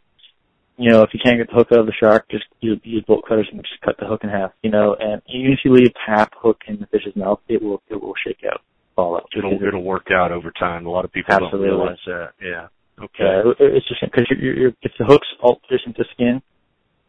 you 0.78 0.90
know, 0.90 1.02
if 1.02 1.10
you 1.12 1.20
can't 1.22 1.38
get 1.38 1.48
the 1.48 1.54
hook 1.54 1.68
out 1.72 1.80
of 1.80 1.86
the 1.86 1.92
shark, 2.00 2.28
just 2.30 2.44
use, 2.60 2.78
use 2.84 3.04
bolt 3.06 3.24
cutters 3.28 3.48
and 3.50 3.60
just 3.60 3.80
cut 3.82 3.96
the 3.98 4.06
hook 4.06 4.20
in 4.24 4.30
half. 4.30 4.52
You 4.62 4.70
know, 4.70 4.96
and 4.98 5.22
even 5.28 5.52
if 5.52 5.60
you 5.64 5.72
leave 5.72 5.92
half 6.04 6.30
hook 6.36 6.60
in 6.68 6.78
the 6.78 6.86
fish's 6.86 7.16
mouth, 7.16 7.40
it 7.48 7.62
will 7.62 7.82
it 7.88 8.00
will 8.00 8.14
shake 8.24 8.44
out, 8.50 8.60
fall 8.94 9.16
out. 9.16 9.28
It'll 9.36 9.58
it'll 9.62 9.82
work 9.82 10.08
out 10.12 10.32
over 10.32 10.52
time. 10.52 10.86
A 10.86 10.90
lot 10.90 11.04
of 11.04 11.12
people 11.12 11.34
Absolutely. 11.34 11.68
don't 11.68 11.78
realize 11.78 11.98
that. 12.06 12.30
Yeah. 12.40 12.68
Okay. 12.98 13.12
Yeah, 13.20 13.52
it's 13.58 13.88
just 13.88 14.00
because 14.00 14.26
you're, 14.30 14.54
you're, 14.54 14.72
if 14.82 14.92
the 14.98 15.04
hook's 15.04 15.28
all 15.42 15.60
adjacent 15.68 15.96
to 15.96 16.04
skin, 16.14 16.42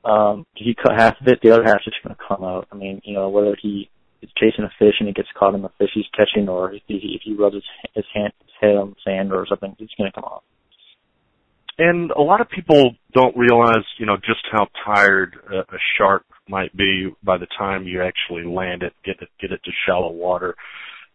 um, 0.08 0.46
you 0.56 0.74
cut 0.74 0.94
half 0.98 1.20
of 1.20 1.28
it, 1.28 1.40
the 1.44 1.52
other 1.52 1.64
half's 1.66 1.84
just 1.84 2.02
going 2.04 2.16
to 2.16 2.22
come 2.28 2.44
out. 2.44 2.68
I 2.72 2.76
mean, 2.76 3.02
you 3.04 3.14
know, 3.14 3.30
whether 3.30 3.56
he 3.62 3.90
is 4.22 4.30
chasing 4.38 4.64
a 4.64 4.72
fish 4.80 4.96
and 5.00 5.10
it 5.10 5.16
gets 5.16 5.28
caught 5.38 5.54
in 5.54 5.62
the 5.62 5.70
fish 5.78 5.90
he's 5.94 6.06
catching, 6.16 6.48
or 6.48 6.74
if 6.74 6.82
he, 6.88 7.20
if 7.20 7.22
he 7.24 7.36
rubs 7.36 7.56
his, 7.56 7.64
his 7.94 8.06
hand, 8.14 8.32
his 8.40 8.52
head 8.62 8.76
on 8.76 8.92
the 8.92 8.96
sand 9.06 9.34
or 9.34 9.46
something, 9.48 9.76
it's 9.80 9.94
going 9.98 10.10
to 10.10 10.16
come 10.16 10.24
off. 10.24 10.44
And 11.78 12.10
a 12.12 12.22
lot 12.22 12.42
of 12.42 12.50
people 12.50 12.96
don't 13.14 13.36
realize, 13.38 13.84
you 14.00 14.06
know, 14.06 14.16
just 14.18 14.42
how 14.52 14.68
tired 14.86 15.36
a, 15.52 15.60
a 15.60 15.80
shark 15.98 16.24
might 16.50 16.76
be 16.76 17.10
by 17.22 17.38
the 17.38 17.48
time 17.58 17.86
you 17.86 18.02
actually 18.02 18.46
land 18.46 18.84
it, 18.84 18.94
get 19.06 19.22
it, 19.22 19.30
get 19.40 19.52
it 19.52 19.60
to 19.66 19.72
shallow 19.86 20.12
water. 20.12 20.56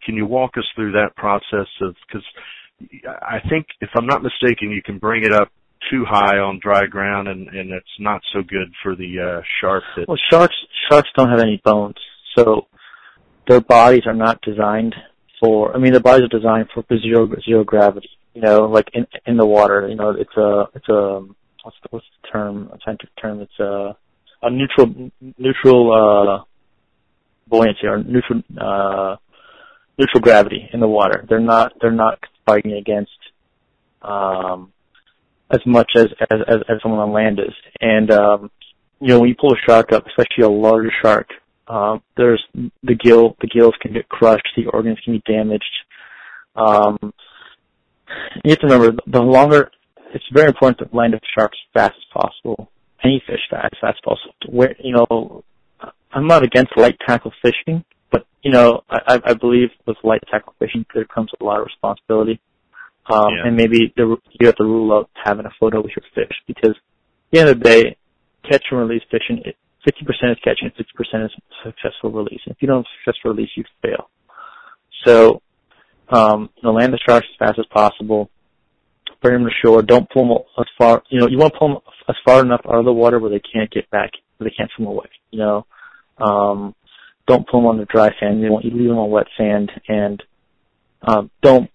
Can 0.05 0.15
you 0.15 0.27
walk 0.27 0.53
us 0.59 0.65
through 0.77 0.93
that 0.93 1.17
process 1.17 1.67
of, 1.81 1.97
cause 2.13 2.23
I 3.05 3.39
think 3.49 3.67
if 3.81 3.91
I'm 3.97 4.07
not 4.07 4.23
mistaken, 4.23 4.71
you 4.71 4.83
can 4.83 4.99
bring 4.99 5.25
it 5.25 5.33
up 5.33 5.51
too 5.91 6.05
high 6.09 6.39
on 6.39 6.61
dry 6.63 6.87
ground 6.87 7.29
and, 7.29 7.49
and 7.49 7.73
it's 7.73 7.87
not 7.99 8.21
so 8.33 8.41
good 8.43 8.73
for 8.83 8.95
the, 8.95 9.19
uh, 9.19 9.43
shark 9.61 9.83
that, 9.97 10.09
Well, 10.09 10.19
sharks 10.31 10.55
sharks 10.91 11.09
don't 11.17 11.31
have 11.31 11.41
any 11.41 11.61
bones, 11.65 11.97
so 12.37 12.67
their 13.49 13.61
bodies 13.61 14.03
are 14.07 14.15
not 14.15 14.41
designed 14.43 14.95
for. 15.41 15.75
I 15.75 15.79
mean, 15.79 15.93
their 15.93 16.01
bodies 16.01 16.25
are 16.25 16.39
designed 16.39 16.69
for 16.73 16.85
zero 17.01 17.29
zero 17.45 17.65
gravity. 17.65 18.09
You 18.35 18.43
know, 18.43 18.61
like 18.63 18.89
in 18.95 19.07
in 19.27 19.37
the 19.37 19.47
water. 19.47 19.87
You 19.89 19.97
know, 19.97 20.11
it's 20.11 20.37
a 20.37 20.65
it's 20.75 20.89
a 20.89 21.21
what's 21.63 21.77
the, 21.83 21.89
what's 21.91 22.07
the 22.23 22.29
term? 22.29 22.71
A 22.73 22.79
scientific 22.85 23.15
term. 23.21 23.41
It's 23.41 23.59
a 23.59 23.97
a 24.43 24.51
neutral 24.51 25.11
neutral 25.39 25.93
uh 25.93 26.45
buoyancy 27.49 27.87
or 27.87 28.03
neutral 28.03 28.43
uh 28.59 29.17
neutral 29.99 30.21
gravity 30.21 30.69
in 30.73 30.81
the 30.81 30.89
water. 30.89 31.25
They're 31.29 31.41
not 31.41 31.73
they're 31.81 31.91
not 31.91 32.19
fighting 32.47 32.73
against 32.73 33.11
um 34.03 34.73
as 35.53 35.61
much 35.67 35.93
as 35.97 36.07
as 36.31 36.41
as, 36.49 36.83
someone 36.83 37.01
on 37.01 37.13
land 37.13 37.39
is. 37.39 37.55
And 37.81 38.11
um 38.11 38.51
you 39.03 39.09
know, 39.09 39.19
when 39.19 39.29
you 39.29 39.35
pull 39.35 39.53
a 39.53 39.57
shark 39.69 39.93
up, 39.93 40.07
especially 40.07 40.45
a 40.45 40.49
larger 40.49 40.93
shark, 41.03 41.29
um, 41.67 42.03
there's 42.17 42.43
the 42.55 42.95
gill, 42.95 43.37
the 43.41 43.49
gills 43.49 43.75
can 43.83 43.93
get 43.93 44.09
crushed, 44.09 44.47
the 44.57 44.67
organs 44.67 44.99
can 45.05 45.15
be 45.15 45.23
damaged. 45.27 45.65
Um, 46.55 47.13
you 48.45 48.51
have 48.51 48.61
to 48.61 48.67
remember, 48.69 49.03
the 49.09 49.21
longer, 49.21 49.73
it's 50.15 50.25
very 50.33 50.47
important 50.47 50.79
to 50.79 50.97
land 50.97 51.15
a 51.15 51.21
shark 51.37 51.51
as 51.53 51.73
fast 51.75 51.95
as 51.97 52.23
possible. 52.23 52.71
Any 53.03 53.21
fish 53.27 53.41
fast, 53.51 53.73
as 53.73 53.79
fast 53.81 53.99
as 53.99 54.05
possible. 54.05 54.35
Where, 54.49 54.77
you 54.79 54.95
know, 54.95 55.43
I'm 56.13 56.29
not 56.29 56.45
against 56.45 56.77
light 56.77 56.97
tackle 57.05 57.33
fishing, 57.43 57.85
but, 58.13 58.25
you 58.43 58.53
know, 58.53 58.83
I, 58.89 59.19
I 59.25 59.35
believe 59.35 59.71
with 59.85 59.97
light 60.05 60.23
tackle 60.31 60.55
fishing 60.61 60.87
there 60.95 61.07
comes 61.07 61.31
a 61.41 61.45
lot 61.45 61.59
of 61.59 61.67
responsibility. 61.67 62.41
Um, 63.11 63.35
Yeah. 63.35 63.47
and 63.47 63.57
maybe 63.57 63.93
the, 63.97 64.17
you 64.39 64.47
have 64.47 64.57
to 64.57 64.65
rule 64.65 64.93
out 64.93 65.11
having 65.25 65.47
a 65.47 65.51
photo 65.59 65.81
with 65.83 65.91
your 65.97 66.05
fish 66.15 66.37
because 66.47 66.71
at 66.71 67.31
the 67.33 67.41
end 67.41 67.49
of 67.49 67.59
the 67.59 67.65
day, 67.65 67.97
catch 68.49 68.65
and 68.71 68.81
release 68.81 69.03
fishing, 69.11 69.43
50% 69.87 70.33
is 70.33 70.39
catching, 70.45 70.71
50% 70.71 71.25
is 71.25 71.33
successful 71.65 72.11
release. 72.13 72.41
If 72.47 72.59
you 72.61 72.69
don't 72.69 72.85
have 72.85 72.93
successful 73.05 73.33
release, 73.33 73.51
you 73.57 73.65
fail. 73.83 74.09
So, 75.05 75.43
um, 76.11 76.51
you 76.57 76.63
know, 76.63 76.73
land 76.73 76.93
the 76.93 76.99
sharks 77.09 77.27
as 77.33 77.37
fast 77.39 77.59
as 77.59 77.67
possible. 77.67 78.31
Bring 79.21 79.35
them 79.35 79.45
to 79.45 79.51
shore. 79.65 79.83
Don't 79.83 80.09
pull 80.11 80.29
them 80.29 80.39
as 80.59 80.67
far, 80.79 81.03
you 81.09 81.21
know, 81.21 81.29
you 81.29 81.39
want 81.39 81.53
to 81.53 81.59
pull 81.59 81.69
them 81.69 81.79
as 82.09 82.17
far 82.25 82.41
enough 82.41 82.61
out 82.67 82.79
of 82.79 82.85
the 82.85 82.93
water 82.93 83.19
where 83.19 83.31
they 83.31 83.41
can't 83.41 83.71
get 83.71 83.89
back, 83.91 84.11
where 84.37 84.49
they 84.49 84.55
can't 84.55 84.71
swim 84.77 84.89
away, 84.89 85.07
you 85.31 85.39
know. 85.39 85.67
Um, 86.19 86.75
don't 87.27 87.49
pull 87.49 87.61
them 87.61 87.69
on 87.69 87.79
the 87.79 87.85
dry 87.87 88.11
sand. 88.21 88.41
You 88.41 88.53
want 88.53 88.65
you 88.65 88.73
leave 88.73 88.89
them 88.89 88.99
on 88.99 89.11
wet 89.11 89.27
sand 89.37 89.71
and, 89.89 90.23
um, 91.03 91.31
don't 91.41 91.71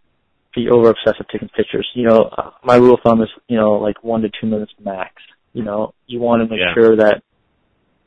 be 0.57 0.69
over 0.69 0.89
obsessed 0.89 1.19
with 1.19 1.27
taking 1.31 1.49
pictures. 1.49 1.87
You 1.93 2.07
know, 2.07 2.23
uh, 2.37 2.51
my 2.63 2.75
rule 2.75 2.95
of 2.95 3.01
thumb 3.05 3.21
is, 3.21 3.29
you 3.47 3.57
know, 3.57 3.73
like 3.73 4.03
one 4.03 4.21
to 4.21 4.29
two 4.41 4.47
minutes 4.47 4.71
max. 4.83 5.13
You 5.53 5.63
know, 5.63 5.93
you 6.07 6.19
want 6.19 6.41
to 6.41 6.49
make 6.49 6.59
Yeah. 6.59 6.73
sure 6.73 6.95
that 6.97 7.21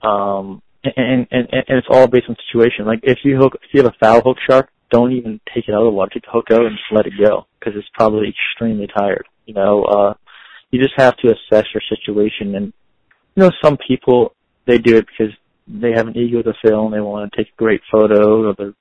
um 0.06 0.62
and, 0.82 0.94
and 0.96 1.26
and 1.30 1.64
and 1.68 1.78
it's 1.78 1.86
all 1.90 2.06
based 2.06 2.26
on 2.28 2.36
situation. 2.46 2.86
Like 2.86 3.00
if 3.02 3.18
you 3.24 3.36
hook 3.38 3.52
if 3.62 3.70
you 3.72 3.82
have 3.82 3.92
a 3.92 3.96
foul 4.04 4.20
hook 4.22 4.38
shark, 4.48 4.68
don't 4.90 5.12
even 5.12 5.40
take 5.54 5.68
it 5.68 5.74
out 5.74 5.82
of 5.82 5.86
the 5.86 5.96
water. 5.98 6.10
Take 6.12 6.24
the 6.24 6.32
hook 6.32 6.50
out 6.50 6.64
and 6.66 6.76
just 6.76 6.92
let 6.92 7.06
it 7.06 7.12
go 7.18 7.46
because 7.58 7.74
it's 7.76 7.88
probably 7.94 8.28
extremely 8.34 8.88
tired. 8.88 9.26
You 9.46 9.54
know, 9.54 9.84
uh 9.84 10.14
you 10.70 10.80
just 10.80 10.94
have 10.96 11.16
to 11.18 11.28
assess 11.28 11.66
your 11.74 11.82
situation 11.88 12.54
and 12.54 12.72
you 13.34 13.42
know 13.42 13.50
some 13.62 13.76
people 13.88 14.34
they 14.66 14.78
do 14.78 14.96
it 14.96 15.06
because 15.06 15.34
they 15.68 15.92
have 15.92 16.08
an 16.08 16.16
ego 16.16 16.42
to 16.42 16.52
fill 16.64 16.86
and 16.86 16.94
they 16.94 17.00
want 17.00 17.30
to 17.30 17.36
take 17.36 17.52
a 17.52 17.56
great 17.56 17.80
photo 17.90 18.48
of 18.50 18.58
a 18.58 18.74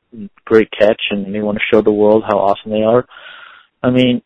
great 0.45 0.69
catch 0.71 1.01
and 1.11 1.33
they 1.33 1.41
want 1.41 1.57
to 1.57 1.63
show 1.71 1.81
the 1.81 1.91
world 1.91 2.23
how 2.27 2.37
awesome 2.37 2.71
they 2.71 2.81
are. 2.81 3.05
I 3.81 3.89
mean, 3.89 4.21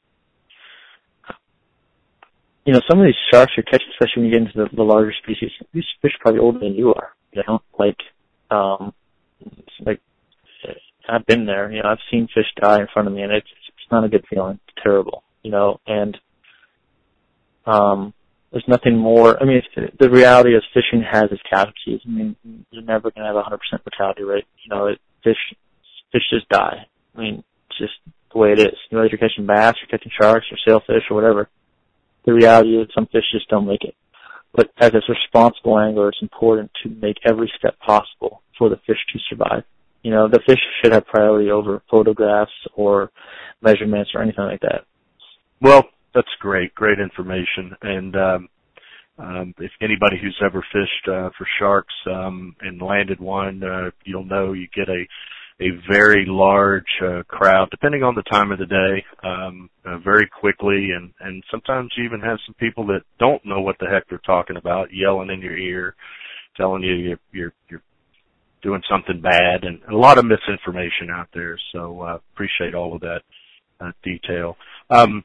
you 2.65 2.73
know, 2.73 2.81
some 2.89 2.99
of 2.99 3.05
these 3.05 3.15
sharks 3.31 3.53
you're 3.57 3.63
catching, 3.63 3.87
especially 3.91 4.23
when 4.23 4.25
you 4.31 4.39
get 4.39 4.47
into 4.47 4.69
the, 4.69 4.75
the 4.75 4.83
larger 4.83 5.13
species, 5.21 5.51
these 5.73 5.83
fish 6.01 6.11
are 6.13 6.21
probably 6.21 6.39
older 6.39 6.59
than 6.59 6.75
you 6.75 6.93
are. 6.93 7.13
You 7.33 7.43
know, 7.47 7.61
like, 7.77 7.97
um, 8.51 8.93
like 9.85 9.99
I've 11.09 11.25
been 11.25 11.45
there. 11.45 11.71
You 11.71 11.83
know, 11.83 11.89
I've 11.89 11.97
seen 12.11 12.27
fish 12.33 12.45
die 12.59 12.79
in 12.79 12.87
front 12.93 13.07
of 13.07 13.13
me, 13.13 13.21
and 13.21 13.31
it's 13.31 13.47
it's 13.67 13.91
not 13.91 14.03
a 14.03 14.09
good 14.09 14.25
feeling. 14.29 14.59
It's 14.67 14.83
terrible. 14.83 15.23
You 15.41 15.51
know, 15.51 15.79
and 15.87 16.17
um, 17.65 18.13
there's 18.51 18.63
nothing 18.67 18.97
more. 18.97 19.41
I 19.41 19.45
mean, 19.45 19.57
it's, 19.57 19.97
the 19.99 20.09
reality 20.09 20.55
is 20.55 20.63
fishing 20.73 21.03
has 21.09 21.25
its 21.31 21.41
casualties. 21.49 22.01
I 22.05 22.09
mean, 22.09 22.35
you're 22.71 22.83
never 22.83 23.11
going 23.11 23.27
to 23.27 23.33
have 23.33 23.35
a 23.35 23.43
100% 23.43 23.57
mortality 23.85 24.23
rate. 24.23 24.45
You 24.63 24.75
know, 24.75 24.87
it, 24.87 24.99
fish 25.23 25.37
fish 26.11 26.23
just 26.31 26.47
die. 26.49 26.85
I 27.15 27.19
mean, 27.19 27.43
just 27.77 27.93
the 28.31 28.39
way 28.39 28.51
it 28.53 28.59
is. 28.59 28.75
You 28.89 28.97
know, 28.97 29.03
whether 29.03 29.09
you're 29.09 29.29
catching 29.29 29.45
bass, 29.45 29.75
or 29.81 29.87
catching 29.89 30.11
sharks, 30.19 30.45
or 30.51 30.57
sailfish, 30.65 31.03
or 31.09 31.15
whatever 31.15 31.49
the 32.25 32.33
reality 32.33 32.77
is 32.77 32.87
some 32.95 33.07
fish 33.07 33.23
just 33.31 33.49
don't 33.49 33.67
make 33.67 33.83
it. 33.83 33.95
But 34.53 34.69
as 34.79 34.93
a 34.93 35.01
responsible 35.09 35.79
angler, 35.79 36.09
it's 36.09 36.21
important 36.21 36.71
to 36.83 36.89
make 36.89 37.17
every 37.25 37.51
step 37.57 37.77
possible 37.79 38.41
for 38.57 38.69
the 38.69 38.77
fish 38.87 38.97
to 39.11 39.19
survive. 39.29 39.63
You 40.03 40.11
know, 40.11 40.27
the 40.27 40.41
fish 40.45 40.59
should 40.81 40.93
have 40.93 41.07
priority 41.07 41.49
over 41.49 41.81
photographs 41.89 42.51
or 42.75 43.11
measurements 43.61 44.11
or 44.13 44.21
anything 44.21 44.43
like 44.43 44.61
that. 44.61 44.85
Well, 45.61 45.85
that's 46.13 46.27
great, 46.39 46.75
great 46.75 46.99
information. 46.99 47.75
And 47.81 48.15
um, 48.15 48.49
um, 49.17 49.53
if 49.57 49.71
anybody 49.81 50.17
who's 50.21 50.39
ever 50.45 50.63
fished 50.71 51.07
uh, 51.07 51.29
for 51.37 51.47
sharks 51.59 51.93
um, 52.05 52.55
and 52.61 52.81
landed 52.81 53.19
one, 53.19 53.63
uh, 53.63 53.89
you'll 54.03 54.25
know 54.25 54.53
you 54.53 54.67
get 54.75 54.89
a 54.89 55.07
a 55.61 55.69
very 55.91 56.25
large 56.27 56.83
uh, 57.03 57.23
crowd, 57.27 57.69
depending 57.71 58.03
on 58.03 58.15
the 58.15 58.23
time 58.23 58.51
of 58.51 58.59
the 58.59 58.65
day, 58.65 59.05
um, 59.23 59.69
uh, 59.85 59.97
very 59.99 60.27
quickly, 60.27 60.89
and 60.95 61.13
and 61.19 61.43
sometimes 61.51 61.91
you 61.95 62.03
even 62.03 62.21
have 62.21 62.37
some 62.45 62.55
people 62.55 62.85
that 62.87 63.01
don't 63.19 63.45
know 63.45 63.61
what 63.61 63.77
the 63.79 63.87
heck 63.87 64.07
they're 64.09 64.19
talking 64.25 64.57
about, 64.57 64.89
yelling 64.91 65.29
in 65.29 65.41
your 65.41 65.57
ear, 65.57 65.95
telling 66.57 66.83
you 66.83 66.93
you're 66.93 67.19
you're, 67.31 67.53
you're 67.69 67.81
doing 68.61 68.81
something 68.89 69.21
bad, 69.21 69.63
and 69.63 69.79
a 69.91 69.95
lot 69.95 70.17
of 70.17 70.25
misinformation 70.25 71.09
out 71.11 71.27
there. 71.33 71.57
So 71.71 72.01
uh, 72.01 72.19
appreciate 72.33 72.73
all 72.73 72.95
of 72.95 73.01
that 73.01 73.21
uh, 73.79 73.91
detail. 74.03 74.57
Um, 74.89 75.23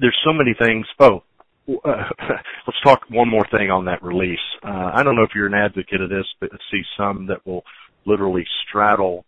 there's 0.00 0.18
so 0.24 0.32
many 0.32 0.54
things. 0.58 0.86
Oh, 0.98 1.22
uh, 1.68 2.04
let's 2.66 2.80
talk 2.82 3.02
one 3.08 3.28
more 3.28 3.46
thing 3.50 3.70
on 3.70 3.84
that 3.84 4.02
release. 4.02 4.40
Uh, 4.64 4.90
I 4.94 5.02
don't 5.02 5.14
know 5.14 5.22
if 5.22 5.30
you're 5.34 5.46
an 5.46 5.54
advocate 5.54 6.00
of 6.00 6.10
this, 6.10 6.26
but 6.40 6.50
I 6.52 6.56
see 6.70 6.82
some 6.96 7.26
that 7.28 7.46
will 7.46 7.62
literally 8.04 8.44
straddle 8.68 9.24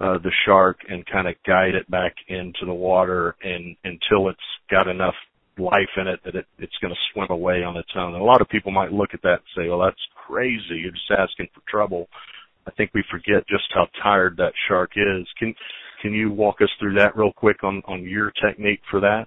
uh, 0.00 0.18
the 0.18 0.32
shark 0.46 0.78
and 0.88 1.04
kind 1.06 1.28
of 1.28 1.34
guide 1.46 1.74
it 1.74 1.90
back 1.90 2.14
into 2.28 2.64
the 2.64 2.72
water 2.72 3.36
and 3.42 3.76
until 3.84 4.28
it's 4.28 4.38
got 4.70 4.88
enough 4.88 5.14
life 5.58 5.90
in 5.96 6.06
it 6.06 6.20
that 6.24 6.34
it, 6.34 6.46
it's 6.58 6.76
going 6.80 6.92
to 6.92 7.00
swim 7.12 7.30
away 7.30 7.62
on 7.62 7.76
its 7.76 7.90
own. 7.94 8.14
And 8.14 8.22
a 8.22 8.24
lot 8.24 8.40
of 8.40 8.48
people 8.48 8.72
might 8.72 8.92
look 8.92 9.10
at 9.12 9.22
that 9.22 9.40
and 9.40 9.50
say, 9.56 9.68
"Well, 9.68 9.80
that's 9.80 10.00
crazy. 10.26 10.80
You're 10.80 10.92
just 10.92 11.10
asking 11.10 11.48
for 11.54 11.60
trouble." 11.68 12.08
I 12.66 12.70
think 12.72 12.92
we 12.94 13.04
forget 13.10 13.46
just 13.48 13.64
how 13.74 13.88
tired 14.02 14.36
that 14.38 14.52
shark 14.68 14.92
is. 14.96 15.26
Can 15.38 15.54
can 16.02 16.12
you 16.14 16.30
walk 16.30 16.62
us 16.62 16.70
through 16.78 16.94
that 16.94 17.16
real 17.16 17.32
quick 17.32 17.62
on 17.62 17.82
on 17.86 18.02
your 18.04 18.32
technique 18.42 18.80
for 18.90 19.00
that? 19.00 19.26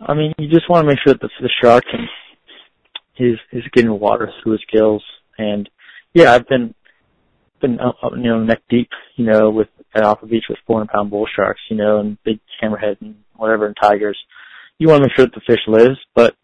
I 0.00 0.14
mean, 0.14 0.34
you 0.38 0.48
just 0.48 0.68
want 0.68 0.84
to 0.84 0.88
make 0.88 0.98
sure 1.04 1.14
that 1.14 1.20
the, 1.20 1.30
the 1.40 1.50
shark 1.62 1.84
is 3.18 3.38
is 3.52 3.64
getting 3.72 3.98
water 3.98 4.30
through 4.42 4.52
his 4.52 4.64
gills. 4.72 5.02
And 5.38 5.68
yeah, 6.14 6.32
I've 6.32 6.48
been 6.48 6.74
been 7.60 7.78
you 8.16 8.30
know 8.30 8.42
neck 8.42 8.62
deep, 8.68 8.88
you 9.16 9.26
know, 9.26 9.50
with 9.50 9.68
at 9.94 10.02
Alpha 10.02 10.26
Beach 10.26 10.44
with 10.48 10.58
400 10.66 10.92
pound 10.92 11.10
bull 11.10 11.26
sharks, 11.34 11.60
you 11.70 11.76
know, 11.76 12.00
and 12.00 12.22
big 12.24 12.40
hammerhead 12.62 13.00
and 13.00 13.16
whatever 13.34 13.66
and 13.66 13.76
tigers. 13.80 14.18
You 14.78 14.88
want 14.88 15.02
to 15.02 15.08
make 15.08 15.16
sure 15.16 15.26
that 15.26 15.34
the 15.34 15.40
fish 15.46 15.62
lives, 15.66 15.98
but 16.14 16.36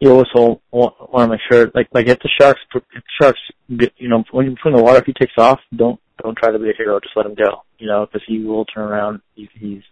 you 0.00 0.10
also 0.10 0.60
want, 0.70 0.94
want 1.12 1.28
to 1.28 1.36
make 1.36 1.40
sure, 1.50 1.70
like 1.74 1.88
like 1.92 2.06
if 2.06 2.18
the 2.18 2.30
sharks 2.40 2.60
if 2.74 2.82
the 2.92 3.02
sharks, 3.20 3.40
you 3.68 4.08
know, 4.08 4.24
when 4.32 4.46
you 4.46 4.56
put 4.60 4.70
in 4.70 4.76
the 4.76 4.82
water, 4.82 4.98
if 4.98 5.06
he 5.06 5.12
takes 5.12 5.34
off, 5.38 5.60
don't 5.74 6.00
don't 6.22 6.36
try 6.36 6.50
to 6.50 6.58
be 6.58 6.70
a 6.70 6.76
hero, 6.76 7.00
just 7.00 7.16
let 7.16 7.26
him 7.26 7.34
go, 7.34 7.62
you 7.78 7.86
know, 7.86 8.06
because 8.06 8.22
he 8.26 8.44
will 8.44 8.64
turn 8.64 8.84
around. 8.84 9.20
He's 9.34 9.48
he's 9.54 9.82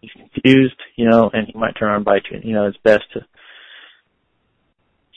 he's 0.00 0.10
confused, 0.12 0.76
you 0.96 1.08
know, 1.08 1.30
and 1.32 1.46
he 1.46 1.58
might 1.58 1.74
turn 1.78 1.88
around 1.88 1.96
and 1.96 2.04
bite 2.04 2.24
you. 2.30 2.40
You 2.42 2.54
know, 2.54 2.66
it's 2.66 2.78
best 2.84 3.04
to, 3.14 3.20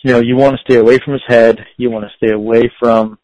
you 0.04 0.13
know, 0.13 0.19
you 0.19 0.36
want 0.36 0.56
to 0.56 0.62
stay 0.63 0.80
away 0.80 1.00
from 1.00 1.13
his 1.13 1.24
head. 1.28 1.60
You 1.78 1.89
want 1.89 2.06
to 2.06 2.15
stay 2.17 2.34
away 2.34 2.71
from 2.80 3.17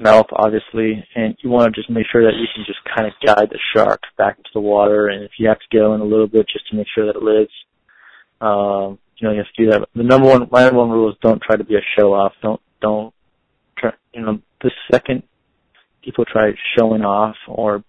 mouth, 0.00 0.26
obviously, 0.32 1.04
and 1.14 1.36
you 1.42 1.50
want 1.50 1.74
to 1.74 1.80
just 1.80 1.90
make 1.90 2.06
sure 2.10 2.22
that 2.22 2.36
you 2.36 2.46
can 2.54 2.64
just 2.66 2.78
kind 2.94 3.06
of 3.06 3.12
guide 3.24 3.48
the 3.50 3.58
shark 3.74 4.00
back 4.16 4.38
into 4.38 4.50
the 4.54 4.60
water. 4.60 5.08
And 5.08 5.24
if 5.24 5.32
you 5.38 5.48
have 5.48 5.58
to 5.58 5.76
go 5.76 5.94
in 5.94 6.00
a 6.00 6.04
little 6.04 6.26
bit 6.26 6.46
just 6.52 6.68
to 6.70 6.76
make 6.76 6.86
sure 6.94 7.06
that 7.06 7.16
it 7.16 7.22
lives, 7.22 7.50
um, 8.40 8.98
you 9.16 9.26
know, 9.26 9.32
you 9.32 9.38
have 9.38 9.52
to 9.56 9.64
do 9.64 9.70
that. 9.70 9.88
The 9.94 10.02
number 10.02 10.28
one, 10.28 10.48
my 10.50 10.62
number 10.62 10.78
one 10.78 10.90
rule 10.90 11.10
is 11.10 11.16
don't 11.22 11.42
try 11.42 11.56
to 11.56 11.64
be 11.64 11.74
a 11.74 11.84
show 11.98 12.14
off. 12.14 12.32
Don't, 12.42 12.60
don't 12.80 13.12
try, 13.76 13.92
you 14.12 14.22
know, 14.22 14.40
the 14.62 14.70
second 14.90 15.22
people 16.02 16.24
try 16.24 16.52
showing 16.76 17.02
off 17.02 17.36
or, 17.48 17.82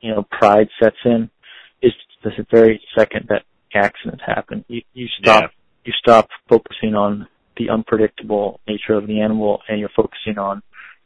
you 0.00 0.10
know, 0.12 0.26
pride 0.30 0.68
sets 0.80 0.96
in, 1.04 1.30
is 1.82 1.92
the 2.22 2.30
very 2.50 2.80
second 2.96 3.26
that 3.28 3.42
accidents 3.74 4.22
happen. 4.24 4.64
You, 4.68 4.82
you 4.92 5.08
stop, 5.20 5.42
yeah. 5.42 5.48
you 5.84 5.92
stop 5.98 6.28
focusing 6.48 6.94
on 6.94 7.26
the 7.56 7.70
unpredictable 7.70 8.60
nature 8.66 8.94
of 8.94 9.06
the 9.06 9.20
animal 9.20 9.60
and 9.68 9.80
you're 9.80 9.90
focusing 9.94 10.38
on 10.38 10.62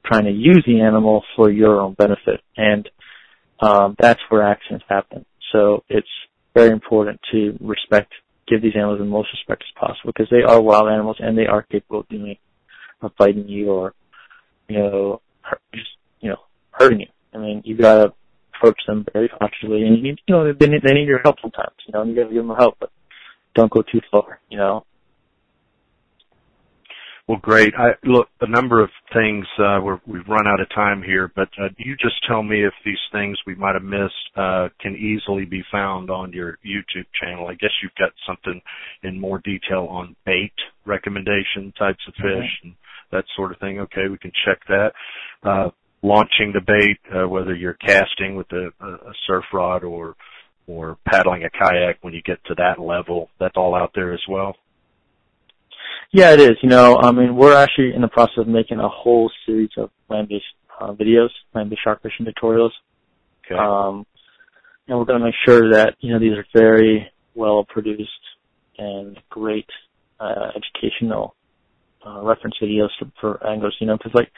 trying 0.06 0.24
to 0.24 0.30
use 0.30 0.62
the 0.66 0.80
animal 0.80 1.24
for 1.34 1.50
your 1.50 1.80
own 1.80 1.94
benefit. 1.94 2.40
And, 2.56 2.88
um, 3.60 3.96
that's 3.98 4.20
where 4.28 4.42
accidents 4.42 4.84
happen. 4.88 5.24
So 5.52 5.84
it's 5.88 6.08
very 6.54 6.70
important 6.70 7.20
to 7.32 7.56
respect, 7.60 8.12
give 8.48 8.62
these 8.62 8.74
animals 8.76 8.98
the 8.98 9.04
most 9.04 9.28
respect 9.32 9.62
as 9.62 9.80
possible 9.80 10.12
because 10.12 10.28
they 10.30 10.42
are 10.42 10.60
wild 10.60 10.88
animals 10.88 11.16
and 11.20 11.36
they 11.36 11.46
are 11.46 11.62
capable 11.62 12.00
of 12.00 12.08
doing, 12.08 12.36
of 13.02 13.12
fighting 13.18 13.48
you 13.48 13.70
or, 13.70 13.94
you 14.68 14.78
know, 14.78 15.20
just, 15.74 15.88
you 16.20 16.30
know, 16.30 16.40
hurting 16.70 17.00
you. 17.00 17.06
I 17.34 17.38
mean, 17.38 17.62
you 17.64 17.76
gotta 17.76 18.12
approach 18.54 18.78
them 18.86 19.04
very 19.12 19.28
cautiously, 19.28 19.82
and 19.82 19.96
you 19.96 20.02
need, 20.02 20.18
you 20.26 20.34
know, 20.34 20.52
they 20.52 20.66
need, 20.66 20.82
they 20.82 20.94
need 20.94 21.08
your 21.08 21.20
help 21.22 21.36
sometimes, 21.40 21.74
you 21.86 21.92
know, 21.92 22.02
and 22.02 22.10
you 22.10 22.16
gotta 22.16 22.34
give 22.34 22.46
them 22.46 22.56
help, 22.56 22.76
but 22.80 22.90
don't 23.54 23.70
go 23.70 23.82
too 23.82 24.00
far, 24.10 24.40
you 24.48 24.58
know. 24.58 24.84
Well, 27.28 27.38
great. 27.42 27.74
I, 27.76 27.90
look, 28.04 28.28
a 28.40 28.48
number 28.48 28.80
of 28.80 28.88
things, 29.12 29.46
uh, 29.58 29.80
we're, 29.82 30.00
we've 30.06 30.28
run 30.28 30.46
out 30.46 30.60
of 30.60 30.68
time 30.72 31.02
here, 31.02 31.32
but 31.34 31.48
uh, 31.60 31.70
you 31.76 31.96
just 31.96 32.14
tell 32.28 32.44
me 32.44 32.64
if 32.64 32.72
these 32.84 33.00
things 33.10 33.36
we 33.44 33.56
might 33.56 33.74
have 33.74 33.82
missed 33.82 34.14
uh, 34.36 34.68
can 34.80 34.94
easily 34.94 35.44
be 35.44 35.64
found 35.72 36.08
on 36.08 36.32
your 36.32 36.58
YouTube 36.64 37.06
channel. 37.20 37.48
I 37.48 37.54
guess 37.54 37.72
you've 37.82 37.96
got 37.98 38.12
something 38.24 38.62
in 39.02 39.20
more 39.20 39.40
detail 39.40 39.88
on 39.90 40.14
bait 40.24 40.52
recommendation 40.84 41.72
types 41.76 41.98
of 42.06 42.14
fish 42.14 42.24
mm-hmm. 42.24 42.68
and 42.68 42.74
that 43.10 43.24
sort 43.34 43.50
of 43.50 43.58
thing. 43.58 43.80
Okay, 43.80 44.06
we 44.08 44.18
can 44.18 44.32
check 44.44 44.60
that. 44.68 44.92
Uh, 45.42 45.70
launching 46.02 46.52
the 46.52 46.60
bait, 46.64 46.98
uh, 47.12 47.28
whether 47.28 47.56
you're 47.56 47.74
casting 47.74 48.36
with 48.36 48.50
a, 48.52 48.70
a 48.80 49.12
surf 49.26 49.44
rod 49.52 49.82
or 49.82 50.14
or 50.68 50.98
paddling 51.06 51.44
a 51.44 51.50
kayak 51.50 51.98
when 52.02 52.12
you 52.12 52.22
get 52.22 52.44
to 52.44 52.54
that 52.56 52.80
level. 52.80 53.30
That's 53.38 53.56
all 53.56 53.74
out 53.74 53.92
there 53.94 54.12
as 54.12 54.22
well. 54.28 54.56
Yeah, 56.12 56.32
it 56.32 56.40
is. 56.40 56.56
You 56.62 56.68
know, 56.68 56.98
I 57.00 57.10
mean, 57.12 57.36
we're 57.36 57.56
actually 57.56 57.94
in 57.94 58.00
the 58.00 58.08
process 58.08 58.38
of 58.38 58.48
making 58.48 58.78
a 58.78 58.88
whole 58.88 59.30
series 59.44 59.70
of 59.76 59.90
land-based 60.08 60.44
uh, 60.80 60.92
videos, 60.92 61.30
land-based 61.54 61.82
shark 61.82 62.02
fishing 62.02 62.26
tutorials. 62.26 62.70
Okay. 63.44 63.58
Um, 63.58 64.06
and 64.88 64.98
we're 64.98 65.04
going 65.04 65.18
to 65.18 65.24
make 65.24 65.34
sure 65.44 65.72
that 65.72 65.94
you 66.00 66.12
know 66.12 66.18
these 66.18 66.32
are 66.32 66.46
very 66.54 67.10
well 67.34 67.64
produced 67.64 68.10
and 68.78 69.18
great 69.30 69.68
uh, 70.20 70.50
educational 70.54 71.34
uh, 72.06 72.22
reference 72.22 72.56
videos 72.62 72.88
for, 72.98 73.10
for 73.20 73.46
anglers. 73.46 73.76
You 73.80 73.88
know, 73.88 73.96
because 73.96 74.14
like 74.14 74.30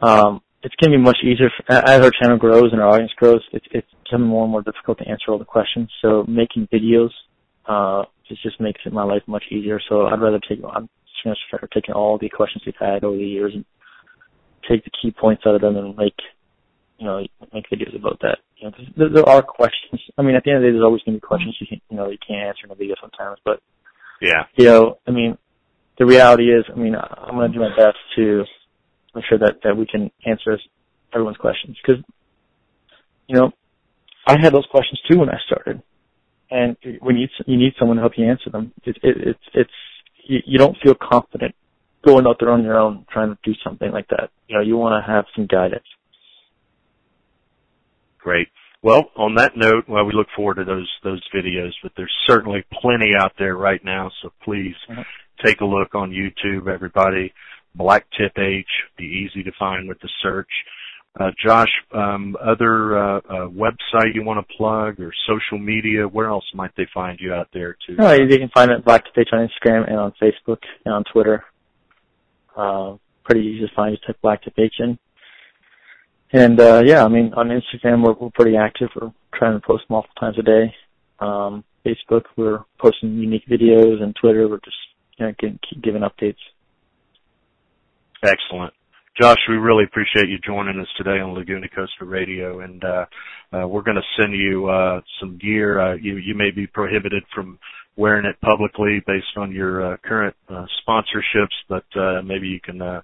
um, 0.00 0.42
it's 0.62 0.74
going 0.76 0.92
to 0.92 0.98
be 0.98 1.02
much 1.02 1.18
easier 1.22 1.50
for, 1.56 1.72
as 1.72 2.00
our 2.02 2.10
channel 2.10 2.36
grows 2.36 2.72
and 2.72 2.80
our 2.80 2.88
audience 2.88 3.12
grows. 3.16 3.42
It's 3.52 3.66
it's 3.70 3.88
becoming 4.04 4.28
more 4.28 4.44
and 4.44 4.52
more 4.52 4.62
difficult 4.62 4.98
to 4.98 5.08
answer 5.08 5.30
all 5.30 5.38
the 5.38 5.44
questions. 5.44 5.90
So 6.02 6.24
making 6.28 6.68
videos 6.72 7.10
uh, 7.68 8.04
it 8.28 8.38
just 8.42 8.60
makes 8.60 8.80
it 8.84 8.92
my 8.92 9.04
life 9.04 9.22
much 9.26 9.44
easier. 9.50 9.80
So 9.88 10.06
I'd 10.06 10.20
rather 10.20 10.40
take 10.48 10.60
I'm 10.64 10.88
just 11.24 11.40
to 11.50 11.56
start 11.56 11.70
taking 11.72 11.94
all 11.94 12.18
the 12.18 12.28
questions 12.28 12.62
we've 12.64 12.74
had 12.78 13.04
over 13.04 13.16
the 13.16 13.24
years 13.24 13.52
and 13.54 13.64
take 14.68 14.84
the 14.84 14.90
key 14.90 15.10
points 15.10 15.42
out 15.46 15.54
of 15.54 15.60
them 15.60 15.76
and 15.76 15.96
make 15.96 16.16
you 16.98 17.06
know 17.06 17.26
make 17.52 17.68
videos 17.70 17.96
about 17.96 18.20
that. 18.20 18.38
You 18.56 18.68
know, 18.68 18.76
there, 18.96 19.08
there 19.10 19.28
are 19.28 19.42
questions. 19.42 20.00
I 20.16 20.22
mean, 20.22 20.36
at 20.36 20.44
the 20.44 20.50
end 20.50 20.58
of 20.58 20.62
the 20.62 20.68
day, 20.68 20.72
there's 20.72 20.84
always 20.84 21.02
going 21.02 21.16
to 21.16 21.20
be 21.20 21.26
questions 21.26 21.56
you 21.60 21.66
can 21.66 21.80
you 21.90 21.96
know 21.96 22.10
you 22.10 22.18
can't 22.26 22.48
answer 22.48 22.64
in 22.64 22.70
a 22.70 22.74
video 22.74 22.94
sometimes. 23.00 23.38
But 23.44 23.60
yeah, 24.20 24.44
you 24.56 24.66
know, 24.66 24.98
I 25.06 25.10
mean, 25.10 25.36
the 25.98 26.06
reality 26.06 26.44
is, 26.44 26.64
I 26.72 26.78
mean, 26.78 26.94
I'm 26.94 27.36
going 27.36 27.50
to 27.50 27.58
do 27.58 27.62
my 27.62 27.74
best 27.74 27.96
to 28.16 28.44
make 29.14 29.24
sure 29.28 29.38
that, 29.38 29.60
that 29.64 29.76
we 29.76 29.86
can 29.86 30.10
answer 30.26 30.58
everyone's 31.12 31.38
questions. 31.38 31.76
Because, 31.80 32.02
you 33.26 33.36
know, 33.36 33.50
I 34.26 34.38
had 34.40 34.52
those 34.52 34.66
questions 34.70 35.00
too 35.10 35.18
when 35.18 35.30
I 35.30 35.38
started. 35.46 35.82
And 36.50 36.76
when 37.00 37.16
you 37.16 37.28
you 37.46 37.56
need 37.56 37.72
someone 37.78 37.96
to 37.96 38.02
help 38.02 38.12
you 38.16 38.28
answer 38.28 38.50
them, 38.50 38.72
it, 38.84 38.96
it, 39.02 39.16
it's 39.28 39.44
it's 39.54 39.70
you, 40.24 40.38
you 40.46 40.58
don't 40.58 40.76
feel 40.82 40.94
confident 40.94 41.54
going 42.04 42.26
out 42.26 42.36
there 42.38 42.50
on 42.50 42.62
your 42.62 42.78
own 42.78 43.04
trying 43.12 43.30
to 43.30 43.38
do 43.42 43.52
something 43.64 43.90
like 43.90 44.08
that. 44.08 44.30
You 44.48 44.56
know, 44.56 44.62
you 44.62 44.76
want 44.76 45.04
to 45.04 45.12
have 45.12 45.24
some 45.34 45.46
guidance. 45.46 45.84
Great. 48.18 48.48
Well, 48.82 49.10
on 49.16 49.34
that 49.36 49.56
note, 49.56 49.88
well, 49.88 50.04
we 50.04 50.12
look 50.12 50.28
forward 50.36 50.56
to 50.56 50.64
those 50.64 50.88
those 51.02 51.22
videos, 51.34 51.72
but 51.82 51.92
there's 51.96 52.14
certainly 52.26 52.64
plenty 52.80 53.12
out 53.18 53.32
there 53.38 53.56
right 53.56 53.84
now. 53.84 54.10
So 54.22 54.32
please 54.44 54.76
mm-hmm. 54.88 55.02
take 55.44 55.60
a 55.60 55.64
look 55.64 55.94
on 55.94 56.10
YouTube, 56.10 56.72
everybody. 56.72 57.32
Blacktip 57.76 58.38
H, 58.38 58.66
be 58.96 59.04
easy 59.04 59.42
to 59.42 59.52
find 59.58 59.88
with 59.88 60.00
the 60.00 60.08
search. 60.22 60.50
Uh, 61.18 61.30
Josh, 61.42 61.70
um, 61.92 62.36
other 62.44 62.98
uh, 62.98 63.16
uh, 63.18 63.48
website 63.48 64.14
you 64.14 64.22
want 64.22 64.46
to 64.46 64.54
plug 64.54 65.00
or 65.00 65.12
social 65.26 65.58
media? 65.58 66.06
Where 66.06 66.26
else 66.26 66.44
might 66.52 66.76
they 66.76 66.86
find 66.92 67.18
you 67.18 67.32
out 67.32 67.48
there 67.54 67.76
too? 67.86 67.96
Oh, 67.98 68.12
you 68.12 68.38
can 68.38 68.50
find 68.50 68.70
it 68.70 68.84
Blacktip 68.84 69.16
H 69.16 69.28
on 69.32 69.48
Instagram 69.48 69.88
and 69.88 69.98
on 69.98 70.12
Facebook 70.20 70.58
and 70.84 70.94
on 70.94 71.04
Twitter. 71.10 71.44
Uh, 72.54 72.96
pretty 73.24 73.46
easy 73.46 73.66
to 73.66 73.74
find. 73.74 73.96
Just 73.96 74.06
type 74.06 74.18
Blacktip 74.22 74.58
H 74.58 74.74
in. 74.78 74.98
And 76.32 76.60
uh, 76.60 76.82
yeah, 76.84 77.02
I 77.02 77.08
mean 77.08 77.32
on 77.34 77.48
Instagram 77.48 78.04
we're, 78.04 78.14
we're 78.14 78.30
pretty 78.30 78.56
active. 78.56 78.90
We're 78.94 79.12
trying 79.34 79.58
to 79.58 79.66
post 79.66 79.84
multiple 79.88 80.14
times 80.20 80.38
a 80.38 80.42
day. 80.42 80.74
Um, 81.20 81.64
Facebook 81.86 82.24
we're 82.36 82.64
posting 82.78 83.16
unique 83.16 83.46
videos, 83.48 84.02
and 84.02 84.14
Twitter 84.20 84.48
we're 84.48 84.58
just 84.58 84.76
you 85.18 85.26
know, 85.26 85.32
keep 85.40 85.82
giving 85.82 86.02
updates. 86.02 86.36
Excellent. 88.22 88.74
Josh, 89.20 89.38
we 89.48 89.56
really 89.56 89.84
appreciate 89.84 90.28
you 90.28 90.38
joining 90.44 90.78
us 90.78 90.88
today 90.98 91.20
on 91.20 91.32
Laguna 91.32 91.68
Costa 91.70 92.04
Radio, 92.04 92.60
and 92.60 92.84
uh, 92.84 93.06
uh, 93.50 93.66
we're 93.66 93.82
going 93.82 93.96
to 93.96 94.22
send 94.22 94.34
you 94.34 94.68
uh, 94.68 95.00
some 95.18 95.38
gear. 95.38 95.80
Uh, 95.80 95.94
you 95.94 96.16
you 96.16 96.34
may 96.34 96.50
be 96.50 96.66
prohibited 96.66 97.24
from 97.34 97.58
wearing 97.96 98.26
it 98.26 98.38
publicly 98.42 99.02
based 99.06 99.36
on 99.36 99.52
your 99.52 99.94
uh, 99.94 99.96
current 100.04 100.36
uh, 100.50 100.66
sponsorships, 100.86 101.56
but 101.66 101.84
uh, 101.98 102.20
maybe 102.22 102.46
you 102.46 102.60
can 102.60 102.82
uh, 102.82 103.00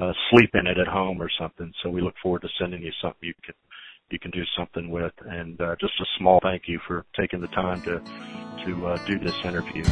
uh, 0.00 0.12
sleep 0.30 0.50
in 0.54 0.66
it 0.66 0.78
at 0.78 0.88
home 0.88 1.22
or 1.22 1.30
something. 1.38 1.72
So 1.80 1.90
we 1.90 2.00
look 2.00 2.14
forward 2.20 2.42
to 2.42 2.48
sending 2.58 2.82
you 2.82 2.90
something 3.00 3.20
you 3.22 3.34
can 3.44 3.54
you 4.10 4.18
can 4.18 4.32
do 4.32 4.42
something 4.58 4.90
with, 4.90 5.12
and 5.24 5.60
uh, 5.60 5.76
just 5.80 5.92
a 6.00 6.04
small 6.18 6.40
thank 6.42 6.64
you 6.66 6.80
for 6.88 7.06
taking 7.16 7.40
the 7.40 7.46
time 7.48 7.80
to 7.82 8.00
to 8.64 8.86
uh, 8.86 9.06
do 9.06 9.16
this 9.20 9.34
interview. 9.44 9.84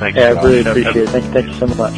Thanks. 0.00 0.18
Yeah, 0.18 0.34
I 0.34 0.42
really 0.42 0.60
appreciate 0.60 0.96
it. 0.96 1.08
Thank, 1.10 1.32
thank 1.32 1.46
you 1.46 1.54
so 1.54 1.66
much. 1.68 1.94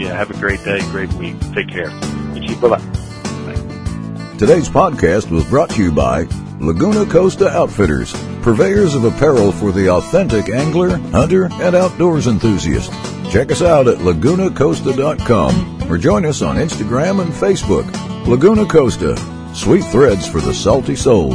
Yeah, 0.00 0.14
have 0.14 0.30
a 0.30 0.38
great 0.38 0.62
day, 0.64 0.80
great 0.90 1.12
week. 1.14 1.40
Take 1.54 1.68
care. 1.68 2.15
You. 2.48 2.56
Bye 2.56 2.78
bye. 2.78 4.36
Today's 4.38 4.68
podcast 4.68 5.30
was 5.30 5.44
brought 5.44 5.70
to 5.70 5.82
you 5.82 5.90
by 5.90 6.26
Laguna 6.60 7.06
Costa 7.06 7.48
Outfitters, 7.48 8.12
purveyors 8.42 8.94
of 8.94 9.04
apparel 9.04 9.50
for 9.52 9.72
the 9.72 9.88
authentic 9.88 10.50
angler, 10.50 10.96
hunter, 10.98 11.48
and 11.52 11.74
outdoors 11.74 12.26
enthusiast. 12.26 12.92
Check 13.30 13.50
us 13.50 13.62
out 13.62 13.88
at 13.88 13.98
lagunacosta.com 13.98 15.90
or 15.90 15.98
join 15.98 16.24
us 16.24 16.42
on 16.42 16.56
Instagram 16.56 17.22
and 17.22 17.32
Facebook. 17.32 17.86
Laguna 18.26 18.66
Costa, 18.66 19.16
sweet 19.54 19.84
threads 19.84 20.26
for 20.26 20.40
the 20.40 20.52
salty 20.52 20.96
soul. 20.96 21.32